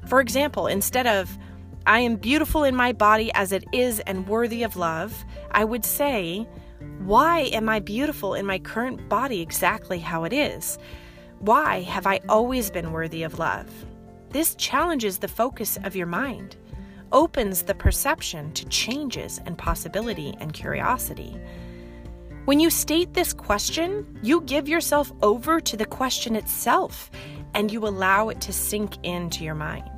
For 0.07 0.21
example, 0.21 0.67
instead 0.67 1.07
of, 1.07 1.39
I 1.87 2.01
am 2.01 2.17
beautiful 2.17 2.65
in 2.65 2.75
my 2.75 2.93
body 2.93 3.31
as 3.35 3.53
it 3.53 3.65
is 3.73 4.01
and 4.01 4.27
worthy 4.27 4.63
of 4.63 4.77
love, 4.77 5.25
I 5.51 5.65
would 5.65 5.85
say, 5.85 6.49
Why 6.99 7.41
am 7.53 7.69
I 7.69 7.81
beautiful 7.81 8.35
in 8.35 8.47
my 8.47 8.59
current 8.59 9.09
body 9.09 9.41
exactly 9.41 9.99
how 9.99 10.25
it 10.25 10.33
is? 10.33 10.79
Why 11.41 11.83
have 11.83 12.07
I 12.07 12.21
always 12.29 12.71
been 12.71 12.93
worthy 12.93 13.23
of 13.23 13.39
love? 13.39 13.71
This 14.31 14.55
challenges 14.57 15.19
the 15.19 15.29
focus 15.29 15.79
of 15.85 15.95
your 15.95 16.07
mind, 16.07 16.57
opens 17.13 17.63
the 17.63 17.75
perception 17.75 18.53
to 18.55 18.65
changes 18.67 19.41
and 19.45 19.57
possibility 19.57 20.35
and 20.41 20.53
curiosity. 20.53 21.39
When 22.47 22.61
you 22.61 22.69
state 22.69 23.15
this 23.15 23.33
question, 23.33 24.19
you 24.23 24.41
give 24.43 24.69
yourself 24.69 25.13
over 25.23 25.61
to 25.61 25.77
the 25.77 25.87
question 25.87 26.35
itself 26.35 27.11
and 27.55 27.71
you 27.71 27.87
allow 27.87 28.29
it 28.31 28.41
to 28.43 28.53
sink 28.53 28.97
into 29.03 29.45
your 29.45 29.55
mind. 29.55 29.94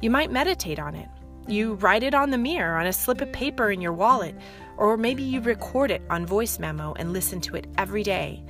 You 0.00 0.10
might 0.10 0.30
meditate 0.30 0.78
on 0.78 0.94
it. 0.94 1.08
You 1.46 1.74
write 1.74 2.02
it 2.02 2.14
on 2.14 2.30
the 2.30 2.38
mirror, 2.38 2.76
on 2.76 2.86
a 2.86 2.92
slip 2.92 3.20
of 3.20 3.32
paper 3.32 3.70
in 3.70 3.80
your 3.80 3.92
wallet, 3.92 4.34
or 4.76 4.96
maybe 4.96 5.22
you 5.22 5.40
record 5.40 5.90
it 5.90 6.02
on 6.10 6.26
voice 6.26 6.58
memo 6.58 6.94
and 6.98 7.12
listen 7.12 7.40
to 7.42 7.56
it 7.56 7.66
every 7.78 8.02
day. 8.02 8.44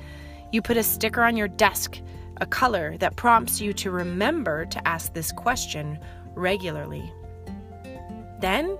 You 0.52 0.62
put 0.62 0.76
a 0.76 0.82
sticker 0.82 1.22
on 1.22 1.36
your 1.36 1.48
desk 1.48 2.00
a 2.40 2.46
color 2.46 2.96
that 2.98 3.16
prompts 3.16 3.60
you 3.60 3.72
to 3.72 3.90
remember 3.90 4.64
to 4.66 4.88
ask 4.88 5.12
this 5.12 5.32
question 5.32 5.98
regularly. 6.34 7.12
Then 8.40 8.78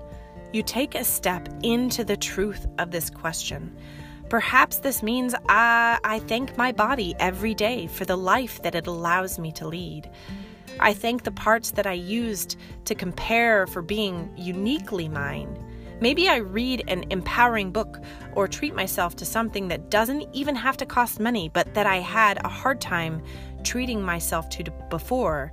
you 0.53 0.63
take 0.63 0.95
a 0.95 1.05
step 1.05 1.49
into 1.63 2.05
the 2.05 2.17
truth 2.17 2.67
of 2.79 2.91
this 2.91 3.11
question. 3.11 3.77
Perhaps 4.29 4.79
this 4.79 5.03
means 5.03 5.35
I, 5.49 5.99
I 6.05 6.19
thank 6.21 6.57
my 6.57 6.73
body 6.73 7.15
every 7.19 7.55
day 7.55 7.87
for 7.87 8.05
the 8.05 8.17
life 8.17 8.63
that 8.63 8.75
it 8.75 8.87
allows 8.87 9.39
me 9.39 9.53
to 9.53 9.67
lead. 9.67 10.11
I 10.81 10.95
thank 10.95 11.25
the 11.25 11.33
parts 11.33 11.73
that 11.73 11.87
I 11.87 11.93
used 11.93 12.57
to 12.85 12.95
compare 12.95 13.67
for 13.67 13.83
being 13.83 14.33
uniquely 14.37 15.09
mine. 15.09 15.57
Maybe 16.01 16.29
I 16.29 16.37
read 16.37 16.85
an 16.87 17.05
empowering 17.11 17.73
book 17.73 17.99
or 18.35 18.47
treat 18.47 18.75
myself 18.75 19.17
to 19.17 19.25
something 19.25 19.69
that 19.69 19.91
doesn't 19.91 20.29
even 20.33 20.55
have 20.55 20.77
to 20.77 20.87
cost 20.87 21.19
money, 21.19 21.51
but 21.53 21.75
that 21.75 21.87
I 21.87 21.97
had 21.97 22.39
a 22.45 22.49
hard 22.49 22.81
time 22.81 23.23
treating 23.65 24.01
myself 24.01 24.49
to 24.51 24.65
before. 24.91 25.53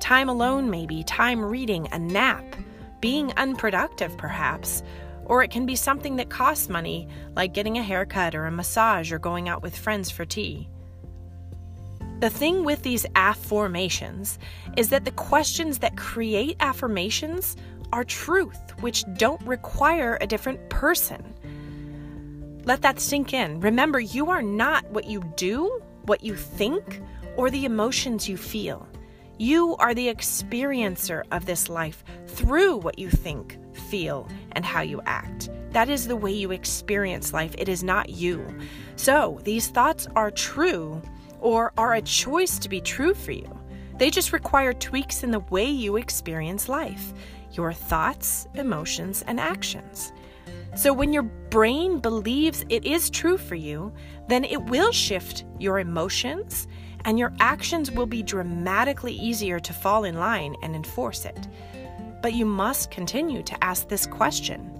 Time 0.00 0.28
alone, 0.28 0.68
maybe, 0.68 1.02
time 1.04 1.42
reading, 1.42 1.88
a 1.92 1.98
nap, 1.98 2.44
being 3.00 3.32
unproductive, 3.38 4.16
perhaps. 4.18 4.82
Or 5.24 5.42
it 5.42 5.50
can 5.50 5.64
be 5.64 5.76
something 5.76 6.16
that 6.16 6.28
costs 6.28 6.68
money, 6.68 7.08
like 7.34 7.54
getting 7.54 7.78
a 7.78 7.82
haircut 7.82 8.34
or 8.34 8.44
a 8.44 8.50
massage 8.50 9.10
or 9.10 9.18
going 9.18 9.48
out 9.48 9.62
with 9.62 9.74
friends 9.74 10.10
for 10.10 10.26
tea. 10.26 10.68
The 12.24 12.30
thing 12.30 12.64
with 12.64 12.82
these 12.82 13.04
afformations 13.16 14.38
is 14.78 14.88
that 14.88 15.04
the 15.04 15.10
questions 15.10 15.80
that 15.80 15.98
create 15.98 16.56
affirmations 16.58 17.54
are 17.92 18.02
truth, 18.02 18.58
which 18.80 19.04
don't 19.18 19.42
require 19.42 20.16
a 20.22 20.26
different 20.26 20.70
person. 20.70 21.22
Let 22.64 22.80
that 22.80 22.98
sink 22.98 23.34
in. 23.34 23.60
Remember, 23.60 24.00
you 24.00 24.30
are 24.30 24.40
not 24.40 24.90
what 24.90 25.04
you 25.04 25.22
do, 25.36 25.82
what 26.06 26.24
you 26.24 26.34
think, 26.34 27.02
or 27.36 27.50
the 27.50 27.66
emotions 27.66 28.26
you 28.26 28.38
feel. 28.38 28.88
You 29.36 29.76
are 29.76 29.92
the 29.92 30.08
experiencer 30.08 31.24
of 31.30 31.44
this 31.44 31.68
life 31.68 32.02
through 32.26 32.78
what 32.78 32.98
you 32.98 33.10
think, 33.10 33.58
feel, 33.90 34.30
and 34.52 34.64
how 34.64 34.80
you 34.80 35.02
act. 35.04 35.50
That 35.72 35.90
is 35.90 36.08
the 36.08 36.16
way 36.16 36.32
you 36.32 36.52
experience 36.52 37.34
life. 37.34 37.54
It 37.58 37.68
is 37.68 37.84
not 37.84 38.08
you. 38.08 38.46
So, 38.96 39.40
these 39.44 39.68
thoughts 39.68 40.06
are 40.16 40.30
true 40.30 41.02
or 41.44 41.72
are 41.76 41.94
a 41.94 42.02
choice 42.02 42.58
to 42.58 42.70
be 42.70 42.80
true 42.80 43.14
for 43.14 43.32
you. 43.32 43.60
They 43.98 44.10
just 44.10 44.32
require 44.32 44.72
tweaks 44.72 45.22
in 45.22 45.30
the 45.30 45.40
way 45.50 45.66
you 45.66 45.96
experience 45.96 46.68
life, 46.68 47.12
your 47.52 47.72
thoughts, 47.72 48.48
emotions, 48.54 49.22
and 49.28 49.38
actions. 49.38 50.12
So, 50.74 50.92
when 50.92 51.12
your 51.12 51.22
brain 51.22 52.00
believes 52.00 52.64
it 52.70 52.84
is 52.84 53.10
true 53.10 53.38
for 53.38 53.54
you, 53.54 53.92
then 54.26 54.42
it 54.42 54.64
will 54.64 54.90
shift 54.90 55.44
your 55.60 55.78
emotions 55.78 56.66
and 57.04 57.18
your 57.18 57.32
actions 57.38 57.90
will 57.90 58.06
be 58.06 58.22
dramatically 58.22 59.12
easier 59.12 59.60
to 59.60 59.72
fall 59.72 60.04
in 60.04 60.18
line 60.18 60.56
and 60.62 60.74
enforce 60.74 61.26
it. 61.26 61.46
But 62.22 62.32
you 62.32 62.46
must 62.46 62.90
continue 62.90 63.42
to 63.42 63.64
ask 63.64 63.88
this 63.88 64.06
question. 64.06 64.70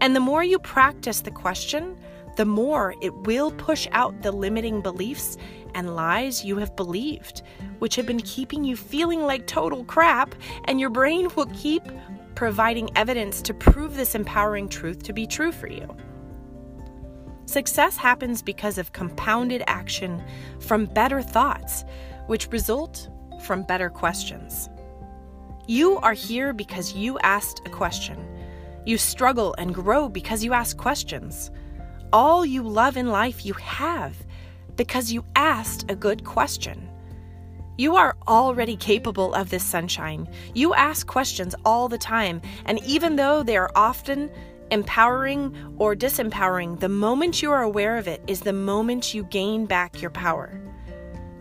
And 0.00 0.14
the 0.14 0.20
more 0.20 0.44
you 0.44 0.60
practice 0.60 1.20
the 1.20 1.32
question, 1.32 1.98
the 2.36 2.44
more 2.44 2.94
it 3.00 3.14
will 3.26 3.50
push 3.50 3.88
out 3.92 4.22
the 4.22 4.30
limiting 4.30 4.82
beliefs 4.82 5.36
and 5.76 5.94
lies 5.94 6.44
you 6.44 6.56
have 6.56 6.74
believed, 6.74 7.42
which 7.78 7.94
have 7.94 8.06
been 8.06 8.22
keeping 8.22 8.64
you 8.64 8.74
feeling 8.74 9.22
like 9.22 9.46
total 9.46 9.84
crap, 9.84 10.34
and 10.64 10.80
your 10.80 10.90
brain 10.90 11.28
will 11.36 11.46
keep 11.54 11.82
providing 12.34 12.90
evidence 12.96 13.40
to 13.42 13.54
prove 13.54 13.94
this 13.94 14.14
empowering 14.14 14.68
truth 14.68 15.02
to 15.04 15.12
be 15.12 15.26
true 15.26 15.52
for 15.52 15.68
you. 15.68 15.94
Success 17.44 17.96
happens 17.96 18.42
because 18.42 18.78
of 18.78 18.92
compounded 18.92 19.62
action 19.68 20.22
from 20.58 20.86
better 20.86 21.22
thoughts, 21.22 21.84
which 22.26 22.50
result 22.50 23.08
from 23.44 23.62
better 23.62 23.88
questions. 23.88 24.68
You 25.68 25.98
are 25.98 26.12
here 26.12 26.52
because 26.52 26.94
you 26.94 27.18
asked 27.20 27.60
a 27.66 27.70
question. 27.70 28.26
You 28.86 28.98
struggle 28.98 29.54
and 29.58 29.74
grow 29.74 30.08
because 30.08 30.42
you 30.42 30.52
ask 30.52 30.76
questions. 30.76 31.50
All 32.12 32.46
you 32.46 32.62
love 32.62 32.96
in 32.96 33.08
life 33.08 33.44
you 33.44 33.52
have 33.54 34.16
because 34.76 35.12
you 35.12 35.24
asked 35.34 35.90
a 35.90 35.96
good 35.96 36.24
question. 36.24 36.88
You 37.78 37.96
are 37.96 38.16
already 38.26 38.76
capable 38.76 39.34
of 39.34 39.50
this 39.50 39.64
sunshine. 39.64 40.28
You 40.54 40.72
ask 40.74 41.06
questions 41.06 41.54
all 41.64 41.88
the 41.88 41.98
time, 41.98 42.40
and 42.64 42.82
even 42.84 43.16
though 43.16 43.42
they 43.42 43.56
are 43.56 43.70
often 43.74 44.30
empowering 44.70 45.54
or 45.78 45.94
disempowering, 45.94 46.80
the 46.80 46.88
moment 46.88 47.42
you 47.42 47.52
are 47.52 47.62
aware 47.62 47.98
of 47.98 48.08
it 48.08 48.22
is 48.26 48.40
the 48.40 48.52
moment 48.52 49.14
you 49.14 49.24
gain 49.24 49.66
back 49.66 50.00
your 50.00 50.10
power. 50.10 50.60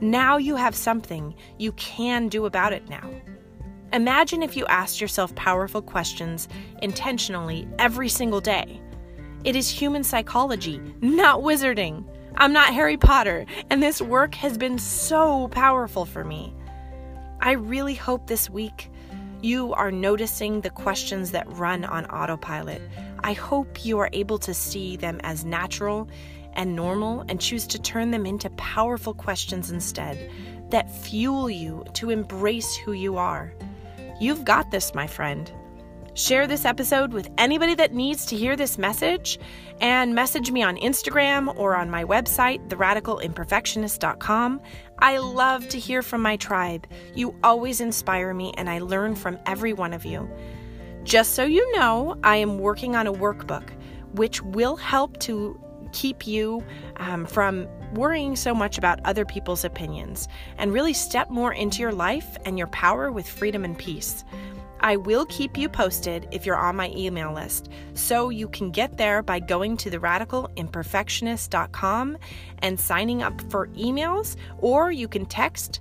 Now 0.02 0.38
you 0.38 0.58
have 0.58 0.76
something 0.76 1.34
you 1.58 1.72
can 1.74 2.28
do 2.28 2.46
about 2.46 2.74
it 2.74 2.90
now. 2.90 3.10
Imagine 3.94 4.44
if 4.44 4.58
you 4.58 4.66
asked 4.66 5.00
yourself 5.00 5.34
powerful 5.36 5.82
questions 5.82 6.50
intentionally 6.82 7.66
every 7.80 8.10
single 8.10 8.42
day. 8.42 8.82
It 9.46 9.56
is 9.56 9.70
human 9.70 10.04
psychology, 10.04 10.82
not 11.00 11.40
wizarding. 11.40 12.04
I'm 12.38 12.54
not 12.54 12.74
Harry 12.74 12.98
Potter, 12.98 13.46
and 13.70 13.82
this 13.82 14.02
work 14.02 14.36
has 14.36 14.58
been 14.58 14.78
so 14.78 15.48
powerful 15.50 16.06
for 16.06 16.24
me. 16.24 16.54
I 17.40 17.54
really 17.54 17.96
hope 17.96 18.28
this 18.28 18.50
week 18.50 18.90
you 19.42 19.74
are 19.74 19.92
noticing 19.92 20.62
the 20.62 20.70
questions 20.70 21.32
that 21.32 21.46
run 21.58 21.86
on 21.86 22.06
autopilot 22.06 22.82
I 23.26 23.34
hope 23.34 23.84
you 23.84 23.98
are 23.98 24.10
able 24.14 24.38
to 24.38 24.54
see 24.54 24.98
them 24.98 25.20
as 25.24 25.44
natural 25.44 26.08
and 26.54 26.76
normal 26.76 27.26
and 27.28 27.42
choose 27.42 27.66
to 27.68 27.82
turn 27.82 28.12
them 28.12 28.24
into 28.24 28.52
powerful 28.52 29.16
questions 29.16 29.72
instead 29.72 30.30
that 30.70 30.92
fuel 30.92 31.50
you 31.50 31.84
to 31.94 32.12
embrace 32.12 32.76
who 32.76 32.92
you 32.92 33.18
are. 33.18 33.52
You've 34.22 34.46
got 34.46 34.70
this, 34.70 34.94
my 34.94 35.08
friend. 35.08 35.52
Share 36.16 36.48
this 36.48 36.64
episode 36.64 37.12
with 37.12 37.30
anybody 37.38 37.76
that 37.76 37.94
needs 37.94 38.26
to 38.28 38.38
hear 38.38 38.56
this 38.56 38.78
message 38.78 39.38
and 39.82 40.16
message 40.16 40.50
me 40.50 40.64
on 40.64 40.78
Instagram 40.78 41.54
or 41.58 41.76
on 41.76 41.90
my 41.90 42.06
website, 42.06 42.66
theradicalimperfectionist.com. 42.70 44.62
I 45.00 45.18
love 45.18 45.68
to 45.68 45.78
hear 45.78 46.02
from 46.02 46.22
my 46.22 46.38
tribe. 46.38 46.88
You 47.16 47.38
always 47.44 47.82
inspire 47.82 48.34
me, 48.34 48.54
and 48.58 48.70
I 48.70 48.80
learn 48.80 49.16
from 49.16 49.38
every 49.46 49.74
one 49.74 49.92
of 49.92 50.06
you. 50.06 50.32
Just 51.04 51.34
so 51.34 51.44
you 51.44 51.70
know, 51.76 52.18
I 52.24 52.38
am 52.38 52.60
working 52.60 52.96
on 52.96 53.08
a 53.08 53.14
workbook 53.14 53.70
which 54.14 54.42
will 54.42 54.78
help 54.78 55.20
to 55.20 55.60
keep 55.92 56.26
you 56.26 56.64
um, 56.96 57.26
from 57.26 57.68
worrying 57.94 58.38
so 58.38 58.56
much 58.56 58.78
about 58.78 59.02
other 59.04 59.26
people's 59.26 59.66
opinions 59.66 60.30
and 60.58 60.72
really 60.72 60.94
step 60.94 61.30
more 61.30 61.52
into 61.52 61.82
your 61.82 61.92
life 61.92 62.38
and 62.46 62.58
your 62.58 62.68
power 62.68 63.12
with 63.12 63.28
freedom 63.28 63.66
and 63.66 63.78
peace. 63.78 64.24
I 64.86 64.96
will 64.98 65.26
keep 65.26 65.58
you 65.58 65.68
posted 65.68 66.28
if 66.32 66.46
you're 66.46 66.56
on 66.56 66.76
my 66.76 66.94
email 66.96 67.34
list. 67.34 67.70
So 67.96 68.30
you 68.30 68.48
can 68.48 68.70
get 68.70 68.98
there 68.98 69.24
by 69.24 69.40
going 69.40 69.78
to 69.78 69.90
theradicalimperfectionist.com 69.90 72.18
and 72.60 72.80
signing 72.80 73.24
up 73.24 73.42
for 73.50 73.66
emails, 73.70 74.36
or 74.60 74.92
you 74.92 75.08
can 75.08 75.26
text 75.26 75.80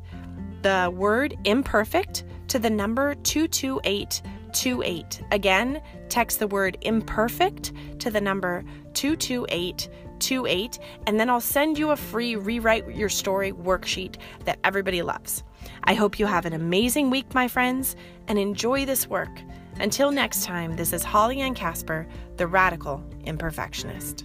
the 0.62 0.90
word 0.96 1.36
imperfect 1.44 2.24
to 2.48 2.58
the 2.58 2.70
number 2.70 3.14
22828. 3.16 5.22
Again, 5.32 5.82
text 6.08 6.38
the 6.38 6.46
word 6.46 6.78
imperfect 6.80 7.74
to 7.98 8.10
the 8.10 8.22
number 8.22 8.64
22828, 8.94 9.90
and 11.06 11.18
then 11.18 11.30
I'll 11.30 11.40
send 11.40 11.78
you 11.78 11.90
a 11.90 11.96
free 11.96 12.36
rewrite 12.36 12.94
your 12.94 13.08
story 13.08 13.52
worksheet 13.52 14.16
that 14.44 14.58
everybody 14.64 15.02
loves. 15.02 15.42
I 15.84 15.94
hope 15.94 16.18
you 16.18 16.26
have 16.26 16.46
an 16.46 16.52
amazing 16.52 17.10
week, 17.10 17.34
my 17.34 17.48
friends, 17.48 17.96
and 18.28 18.38
enjoy 18.38 18.84
this 18.84 19.08
work. 19.08 19.40
Until 19.80 20.10
next 20.10 20.44
time, 20.44 20.76
this 20.76 20.92
is 20.92 21.02
Holly 21.02 21.40
Ann 21.40 21.54
Casper, 21.54 22.06
the 22.36 22.46
Radical 22.46 23.02
Imperfectionist. 23.26 24.24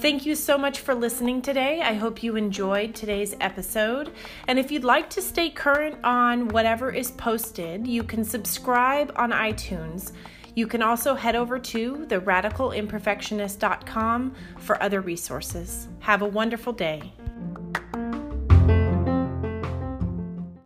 Thank 0.00 0.24
you 0.24 0.34
so 0.34 0.56
much 0.56 0.80
for 0.80 0.94
listening 0.94 1.42
today. 1.42 1.82
I 1.82 1.92
hope 1.92 2.22
you 2.22 2.36
enjoyed 2.36 2.94
today's 2.94 3.36
episode. 3.38 4.10
And 4.48 4.58
if 4.58 4.72
you'd 4.72 4.82
like 4.82 5.10
to 5.10 5.20
stay 5.20 5.50
current 5.50 5.98
on 6.02 6.48
whatever 6.48 6.90
is 6.90 7.10
posted, 7.10 7.86
you 7.86 8.02
can 8.02 8.24
subscribe 8.24 9.12
on 9.16 9.30
iTunes. 9.30 10.12
You 10.54 10.66
can 10.66 10.80
also 10.80 11.14
head 11.14 11.36
over 11.36 11.58
to 11.58 12.06
theradicalimperfectionist.com 12.08 14.34
for 14.58 14.82
other 14.82 15.02
resources. 15.02 15.86
Have 15.98 16.22
a 16.22 16.26
wonderful 16.26 16.72
day. 16.72 17.12